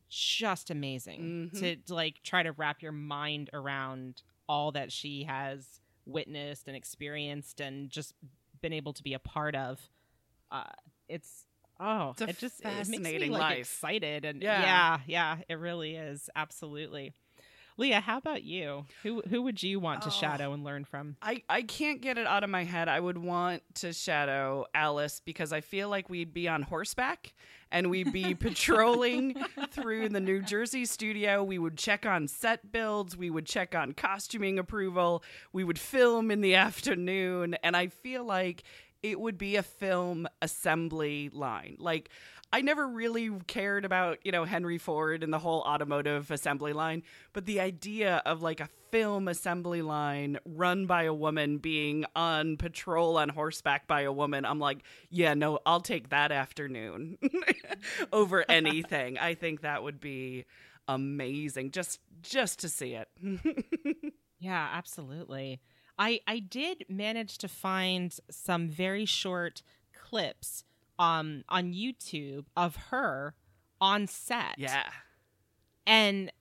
[0.08, 1.58] just amazing Mhm.
[1.58, 6.76] to, to like try to wrap your mind around all that she has witnessed and
[6.76, 8.12] experienced and just
[8.60, 9.80] been able to be a part of.
[10.50, 10.64] Uh,
[11.08, 11.46] it's
[11.80, 13.58] oh, It's it just it makes me fascinating like life.
[13.60, 14.60] excited and Yeah.
[14.60, 17.14] yeah, yeah, it really is absolutely.
[17.76, 18.86] Leah, how about you?
[19.02, 20.12] Who who would you want to Oh.
[20.12, 21.16] shadow and learn from?
[21.20, 22.88] I, I can't get it out of my head.
[22.88, 27.32] I would want to shadow Alice because I feel like we'd be on horseback
[27.72, 29.34] and we'd be patrolling
[29.72, 31.42] through the New Jersey studio.
[31.42, 36.30] We would check on set builds, we would check on costuming approval, we would film
[36.30, 37.56] in the afternoon.
[37.64, 38.62] And I feel like
[39.02, 41.76] it would be a film assembly line.
[41.78, 42.08] Like,
[42.54, 47.02] I never really cared about, you know, Henry Ford and the whole automotive assembly line,
[47.32, 52.56] but the idea of like a film assembly line run by a woman being on
[52.56, 57.18] patrol on horseback by a woman, I'm like, yeah, no, I'll take that afternoon
[58.12, 59.18] over anything.
[59.18, 60.44] I think that would be
[60.86, 63.08] amazing just just to see it.
[64.38, 65.62] Yeah, absolutely.
[65.98, 69.62] I I did manage to find some very short
[69.94, 70.64] clips
[70.98, 73.34] um on YouTube of her
[73.80, 74.54] on set.
[74.56, 74.84] yeah.
[75.86, 76.32] And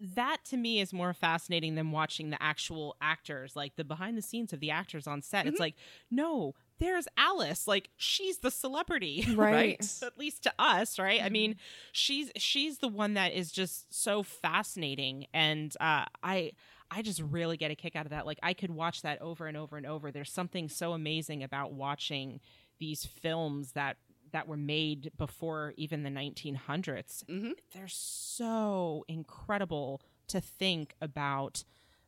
[0.00, 4.22] that to me is more fascinating than watching the actual actors, like the behind the
[4.22, 5.46] scenes of the actors on set.
[5.46, 5.74] It's like,
[6.10, 7.66] no, there's Alice.
[7.66, 9.26] Like she's the celebrity.
[9.36, 9.84] Right.
[10.02, 11.56] at least to us right i mean
[11.92, 16.52] she's she's the one that is just so fascinating and uh i
[16.90, 19.46] i just really get a kick out of that like i could watch that over
[19.46, 22.40] and over and over there's something so amazing about watching
[22.78, 23.96] these films that
[24.30, 27.52] that were made before even the 1900s Mhm.
[27.72, 31.64] they're so incredible to think about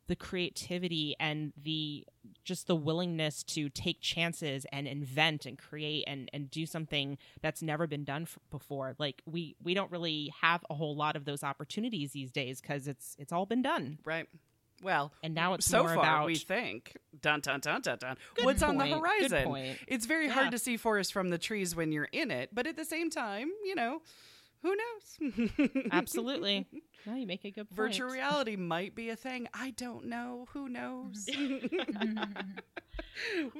[0.06, 2.04] the creativity and the
[2.44, 7.62] just the willingness to take chances and invent and create and and do something that's
[7.62, 11.24] never been done f- before like we we don't really have a whole lot of
[11.26, 14.26] those opportunities these days because it's it's all been done Right.
[14.82, 18.16] Well, and now it's so more far about we think dun dun dun dun dun.
[18.34, 18.94] Good What's on the point.
[19.00, 19.44] Horizon?
[19.44, 19.78] point.
[19.86, 20.32] It's very Yeah.
[20.32, 23.10] hard to see forest from the trees when you're in it, but at the same
[23.10, 24.00] time, you know,
[24.62, 25.60] who knows?
[25.92, 26.66] absolutely
[27.06, 29.48] no you make a good point Virtual reality might be a thing.
[29.54, 30.46] I don't know.
[30.52, 31.26] Who knows?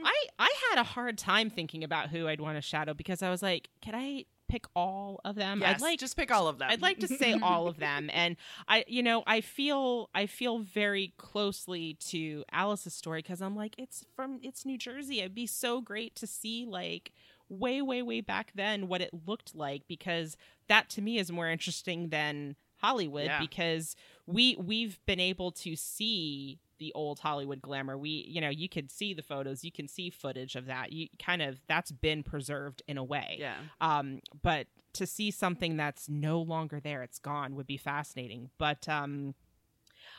[0.05, 3.31] I I had a hard time thinking about who I'd want to shadow because I
[3.31, 5.61] was like, can I pick all of them?
[5.61, 6.69] yes, I'd like just pick all of them.
[6.71, 8.37] I'd like to say all of them, and
[8.69, 13.75] I, you know, I feel I feel very closely to Alice's story because I'm like,
[13.79, 15.21] it's from it's New Jersey.
[15.21, 17.13] It'd be so great to see like
[17.49, 20.37] way, way, way back then what it looked like because
[20.69, 23.41] that to me is more interesting than Hollywood Yeah.
[23.41, 23.97] because
[24.27, 27.97] we we've been able to see the old Hollywood glamour.
[27.97, 30.91] We, you know, you could see the photos, you can see footage of that.
[30.91, 33.37] You kind of that's been preserved in a way.
[33.39, 33.59] yeah.
[33.81, 38.51] Um, but to see something that's no longer there, it's gone, would be fascinating.
[38.59, 39.35] But um,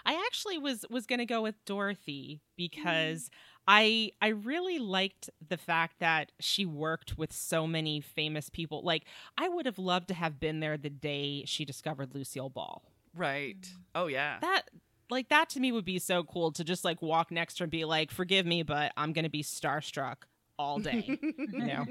[0.05, 3.29] I actually was was gonna go with Dorothy because
[3.67, 8.81] I I really liked the fact that she worked with so many famous people.
[8.83, 9.03] Like
[9.37, 12.83] I would have loved to have been there the day she discovered Lucille Ball.
[13.15, 13.67] Right.
[13.93, 14.37] Oh yeah.
[14.41, 14.69] That
[15.11, 17.65] like that to me would be so cool to just like walk next to her
[17.65, 20.17] and be like, "Forgive me, but I'm gonna be starstruck
[20.57, 21.85] all day." you know.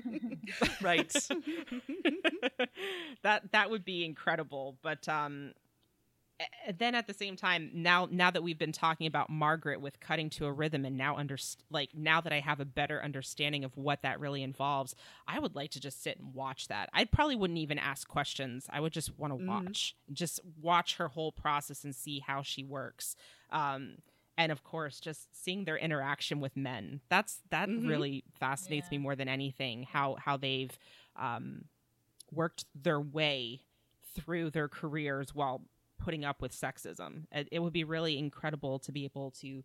[0.80, 1.12] right.
[3.22, 5.54] that that would be incredible but um a-
[6.78, 10.30] then at the same time now now that we've been talking about margaret with cutting
[10.30, 11.36] to a rhythm and now under
[11.70, 14.94] like now that i have a better understanding of what that really involves
[15.28, 18.66] i would like to just sit and watch that i probably wouldn't even ask questions
[18.70, 19.46] i would just want to Mhm.
[19.48, 23.16] watch just watch her whole process and see how she works
[23.50, 23.96] um
[24.38, 27.86] and of course just seeing their interaction with men that's that Mhm.
[27.86, 28.98] really fascinates Yeah.
[28.98, 30.78] me more than anything how how they've
[31.16, 31.64] um
[32.32, 33.60] worked their way
[34.14, 35.62] through their careers while
[36.00, 37.24] putting up with sexism.
[37.30, 39.62] It, it would be really incredible to be able to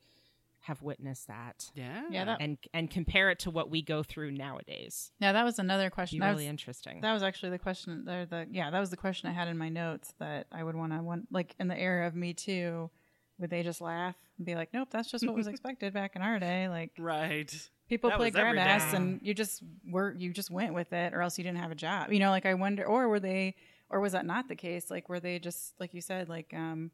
[0.61, 2.03] have witnessed that Yeah.
[2.09, 5.11] Yeah, that- and and compare it to what we go through nowadays.
[5.19, 6.19] Yeah, that was another question.
[6.19, 7.01] That really was, interesting.
[7.01, 8.03] that was actually the question.
[8.05, 10.75] There, the yeah, that was the question I had in my notes that I would
[10.75, 12.89] want to want like in the era of Me Too,
[13.37, 16.23] would they just laugh and be like, "Nope, that's just what was expected back in
[16.23, 17.53] our day." Like Right.
[17.87, 21.13] people That play was grab ass, and you just were you just went with it,
[21.13, 22.11] or else you didn't have a job.
[22.11, 23.53] You know, like I wonder, or were they,
[23.95, 24.91] or was that not the case?
[24.91, 26.91] Like were they just like you said, like um,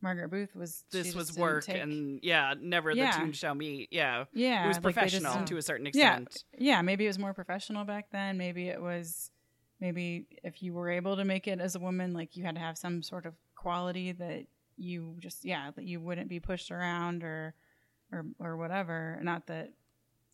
[0.00, 0.82] Margaret Booth was.
[0.90, 3.12] This was work take- and yeah, never Yeah.
[3.12, 3.88] the tune shall meet.
[3.92, 4.24] Yeah.
[4.32, 6.44] yeah, it was like, professional didn't- to a certain extent.
[6.58, 8.36] yeah, maybe it was more professional back then.
[8.36, 9.30] Maybe it was,
[9.80, 12.60] maybe if you were able to make it as a woman, like you had to
[12.60, 17.22] have some sort of quality that you just, yeah, that you wouldn't be pushed around
[17.22, 17.54] or,
[18.10, 19.20] or, or whatever.
[19.22, 19.70] Not that,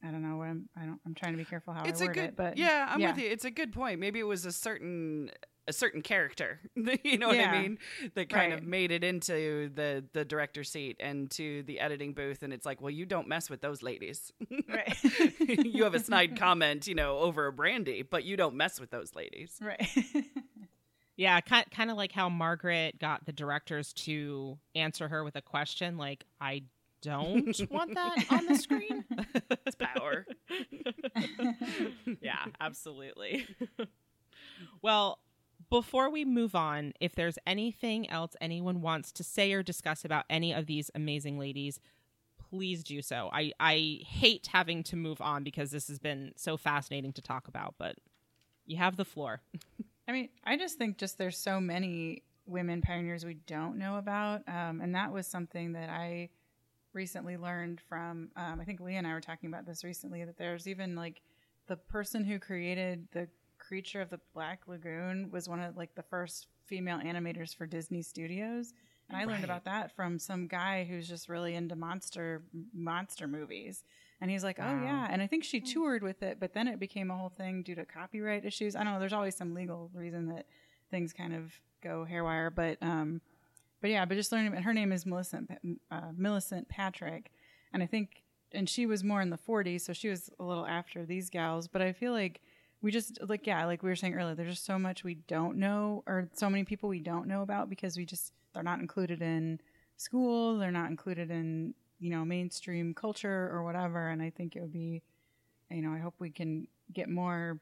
[0.02, 0.40] I don't know.
[0.42, 2.36] I'm, I don't, I'm trying to be careful how It's I a word good it,
[2.36, 3.10] but yeah, I'm yeah.
[3.12, 3.28] with you.
[3.30, 4.00] It's a good point.
[4.00, 5.30] Maybe it was a certain
[5.68, 6.58] a certain character.
[7.04, 7.78] you know what I mean?
[8.14, 12.42] That kind of made it into the the director's seat and to the editing booth,
[12.42, 14.32] and it's like, well, you don't mess with those ladies.
[14.68, 14.96] Right.
[15.64, 18.90] you have a snide comment, you know, over a brandy, but you don't mess with
[18.90, 19.56] those ladies.
[19.60, 19.86] right.
[21.16, 25.42] Yeah, kind kind of like how Margaret got the directors to answer her with a
[25.42, 26.62] question like, "I
[27.02, 29.04] don't want that on the screen."
[29.66, 30.26] It's power.
[32.20, 33.46] yeah, absolutely.
[34.80, 35.18] well,
[35.70, 40.24] before we move on, if there's anything else anyone wants to say or discuss about
[40.30, 41.80] any of these amazing ladies,
[42.50, 43.28] please do so.
[43.32, 47.48] I I hate having to move on because this has been so fascinating to talk
[47.48, 47.96] about, but
[48.66, 49.42] you have the floor.
[50.08, 54.42] I mean, I just think just there's so many women pioneers we don't know about,
[54.48, 56.30] um, and that was something that I
[56.94, 58.30] recently learned from.
[58.36, 60.24] Um, I think Leah and I were talking about this recently.
[60.24, 61.20] That there's even like
[61.66, 63.28] the person who created the
[63.68, 68.02] creature of the Black Lagoon was one of like the first female animators for Disney
[68.02, 68.72] Studios,
[69.08, 72.42] and I learned about that from some guy who's just really into monster
[72.74, 73.84] monster movies.
[74.20, 74.82] And he's like, oh Wow.
[74.82, 77.62] yeah, and I think she toured with it, but then it became a whole thing
[77.62, 78.74] due to copyright issues.
[78.74, 78.98] I don't know.
[79.00, 80.46] There's always some legal reason that
[80.90, 81.52] things kind of
[81.82, 83.20] go haywire, but um,
[83.80, 84.52] but yeah, but just learning.
[84.54, 85.50] Her name is Millicent
[85.90, 87.30] uh, Millicent Patrick,
[87.72, 90.66] and I think, and she was more in the 40s, so she was a little
[90.66, 91.68] after these gals.
[91.68, 92.40] But I feel like
[92.82, 95.56] we just like yeah, like we were saying earlier, there's just so much we don't
[95.56, 99.20] know, or so many people we don't know about because we just they're not included
[99.22, 99.60] in
[99.96, 104.08] school, they're not included in you know mainstream culture or whatever.
[104.08, 105.02] And I think it would be,
[105.70, 107.58] you know, I hope we can get more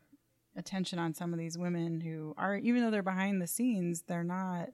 [0.56, 4.24] attention on some of these women who are even though they're behind the scenes, they're
[4.24, 4.68] not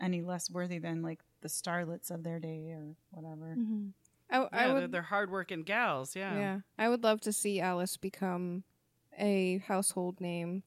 [0.00, 3.54] any less worthy than like the starlets of their day or whatever.
[3.58, 3.88] Mm-hmm.
[4.30, 4.92] I, I Yeah, they're, would.
[4.92, 6.14] they're hardworking gals.
[6.14, 6.34] Yeah.
[6.38, 8.62] Yeah, I would love to see Alice become
[9.18, 10.62] a household name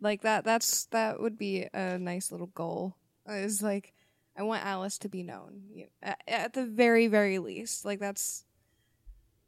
[0.00, 0.44] like that.
[0.44, 2.96] That's that would be a nice little goal.
[3.28, 3.92] Is like
[4.36, 7.84] I want Alice to be known you- at, at the very very least.
[7.84, 8.44] Like that's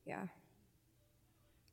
[0.06, 0.26] yeah.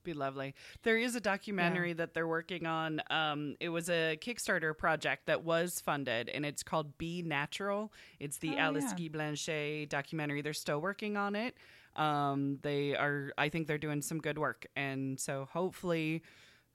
[0.04, 0.56] Be lovely.
[0.84, 3.02] There is a documentary that they're working on.
[3.10, 7.92] Um, it was a Kickstarter project that was funded, and it's called Be Natural.
[8.18, 9.10] It's the Oh, Alice yeah.
[9.10, 10.42] Guy Blaché documentary.
[10.42, 11.56] They're still working on it.
[11.98, 13.34] Um, they are.
[13.38, 16.24] I think they're doing some good work, and so hopefully.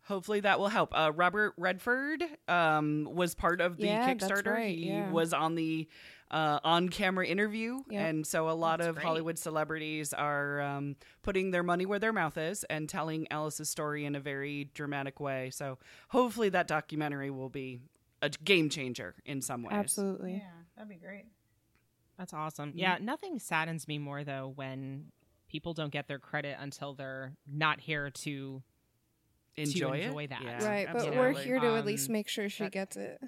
[0.06, 0.90] Hopefully that will help.
[0.92, 4.46] Uh, Robert Redford um, was part of the Yeah, Kickstarter.
[4.52, 5.10] right, he yeah.
[5.10, 5.88] was on the
[6.30, 8.06] uh, on-camera interview, Yep.
[8.08, 9.06] and so a lot That's of great.
[9.06, 14.04] Hollywood celebrities are um, putting their money where their mouth is and telling Alice's story
[14.04, 15.50] in a very dramatic way.
[15.50, 15.78] So
[16.08, 17.80] hopefully that documentary will be
[18.20, 19.72] a game changer in some ways.
[19.74, 20.32] Absolutely.
[20.34, 21.26] Yeah, that'd be great.
[22.18, 22.70] That's awesome.
[22.70, 22.78] Mm-hmm.
[22.78, 25.06] Yeah, nothing saddens me more though when
[25.48, 28.62] people don't get their credit until they're not here to
[29.56, 30.04] Enjoy, it.
[30.06, 30.42] enjoy that.
[30.42, 33.20] Yeah, right, but we're here to at least Um, make sure she that- gets it.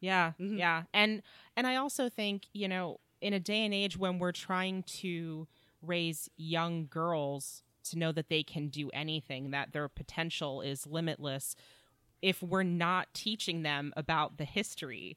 [0.00, 0.58] Yeah, Mhm.
[0.58, 1.22] yeah, and
[1.56, 5.48] and I also think you know in a day and age when we're trying to
[5.82, 11.54] raise young girls to know that they can do anything, that their potential is limitless,
[12.20, 15.16] if we're not teaching them about the history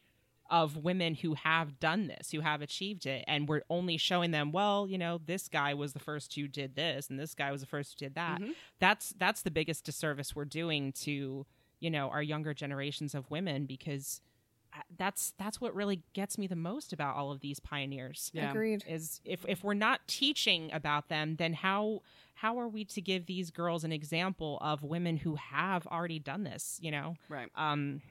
[0.50, 4.52] of women who have done this, who have achieved it, and we're only showing them,
[4.52, 7.62] well, you know, this guy was the first who did this, and this guy was
[7.62, 8.40] the first who did that.
[8.42, 8.56] Mhm.
[8.80, 11.46] That's that's the biggest disservice we're doing to
[11.80, 14.22] you know our younger generations of women because
[14.74, 18.50] uh, that's that's what really gets me the most about all of these pioneers Yeah.
[18.52, 18.84] Agreed.
[18.88, 22.02] is if if we're not teaching about them then how
[22.36, 26.44] how are we to give these girls an example of women who have already done
[26.44, 27.50] this you know Right.
[27.56, 28.02] um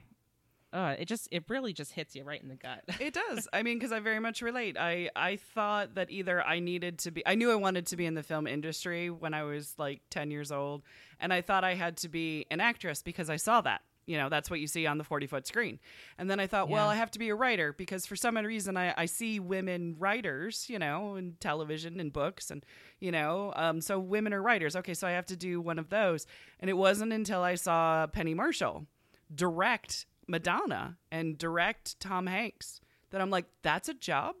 [0.71, 3.47] uh it just it really just hits you right in the gut It does.
[3.51, 4.77] I mean, because I very much relate.
[4.77, 7.25] I I thought that either I needed to be.
[7.25, 10.31] I knew I wanted to be in the film industry when I was like ten
[10.31, 10.83] years old,
[11.19, 13.81] and I thought I had to be an actress because I saw that.
[14.05, 15.79] You know, that's what you see on the forty foot screen.
[16.17, 18.75] And then I thought, well, I have to be a writer because for some reason
[18.75, 20.65] I, I see women writers.
[20.67, 22.65] You know, in television and books, and
[22.99, 24.75] you know, um, so women are writers.
[24.75, 26.25] Okay, so I have to do one of those.
[26.59, 28.87] And it wasn't until I saw Penny Marshall
[29.33, 34.35] direct Madonna and direct Tom Hanks that I'm like, that's a job.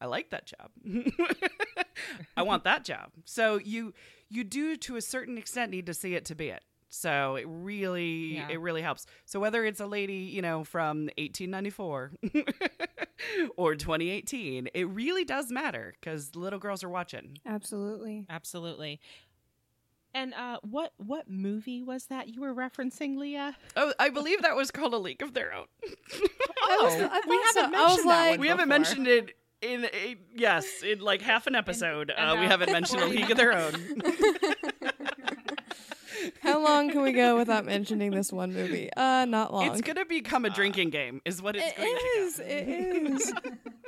[0.00, 0.70] I like that job.
[2.36, 3.10] I want that job.
[3.24, 3.92] So you
[4.28, 6.62] you do to a certain extent need to see it to be it.
[6.88, 8.48] So it really Yeah.
[8.50, 9.06] it really helps.
[9.24, 12.12] So whether it's a lady, you know, from 1894
[13.56, 17.38] or 2018, it really does matter cuz little girls are watching.
[17.46, 18.24] Absolutely.
[18.28, 19.00] absolutely
[20.14, 24.56] and uh what what movie was that you were referencing leah Oh, I believe that
[24.56, 25.66] was called A League of Their Own.
[26.62, 29.32] oh, we haven't mentioned that one we haven't mentioned it
[29.62, 33.36] in a, yes in like half an episode uh, we haven't mentioned a league of
[33.36, 33.72] their own
[36.42, 38.90] How How long can we go without mentioning this one movie?
[38.94, 39.70] Uh, not long.
[39.70, 42.38] It's gonna become a drinking game, is what it's It going is.
[42.40, 43.32] It is.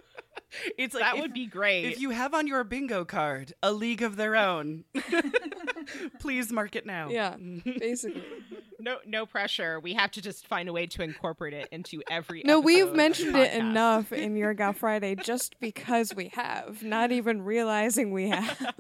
[0.53, 0.74] to become.
[0.78, 1.84] It's like that if- would be great.
[1.86, 4.84] If you have on your bingo card a league of their own,
[6.20, 7.09] please mark it now.
[7.09, 7.36] yeah,
[7.78, 8.22] basically.
[8.80, 9.80] no no pressure.
[9.80, 13.36] We have to just find a way to incorporate it into every No, we've mentioned
[13.36, 18.74] it enough in Your Gal Friday just because we have, not even realizing we have.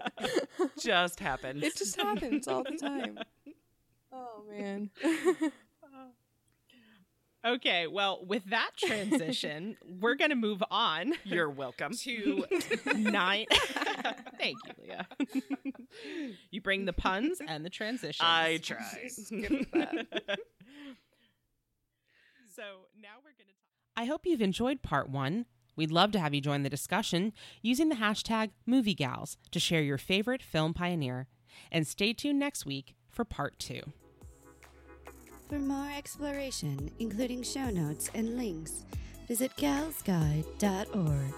[0.78, 1.62] Just happens.
[1.62, 3.18] It just happens all the time.
[4.12, 4.90] Oh man.
[7.44, 11.92] Okay, well, with that transition, we're going to move on You're welcome.
[11.92, 12.44] to
[12.96, 13.46] nine.
[14.38, 15.06] Thank you, Leah.
[16.50, 18.20] you bring the puns and the transitions.
[18.22, 19.08] I try.
[22.54, 22.62] So
[23.00, 23.96] now we're going to talk.
[23.96, 25.46] I hope you've enjoyed part one.
[25.74, 27.32] We'd love to have you join the discussion
[27.62, 31.28] using the hashtag MovieGals to share your favorite film pioneer.
[31.70, 33.80] And stay tuned next week for part two.
[35.52, 38.86] For more exploration, including show notes and links,
[39.28, 41.34] visit galsguide.org.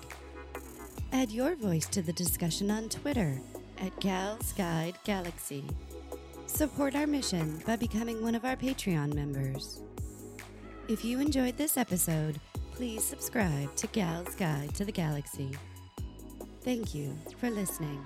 [1.11, 3.41] Add your voice to the discussion on Twitter
[3.79, 5.65] at Gals Guide Galaxy.
[6.47, 9.81] Support our mission by becoming one of our Patreon members.
[10.87, 12.39] If you enjoyed this episode,
[12.71, 15.51] please subscribe to Gal's Guide to the Galaxy.
[16.63, 18.01] Thank you for listening.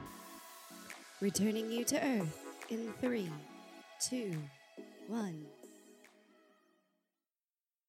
[1.21, 3.31] Returning you to Earth in three,
[4.01, 4.35] two,
[5.07, 5.45] one.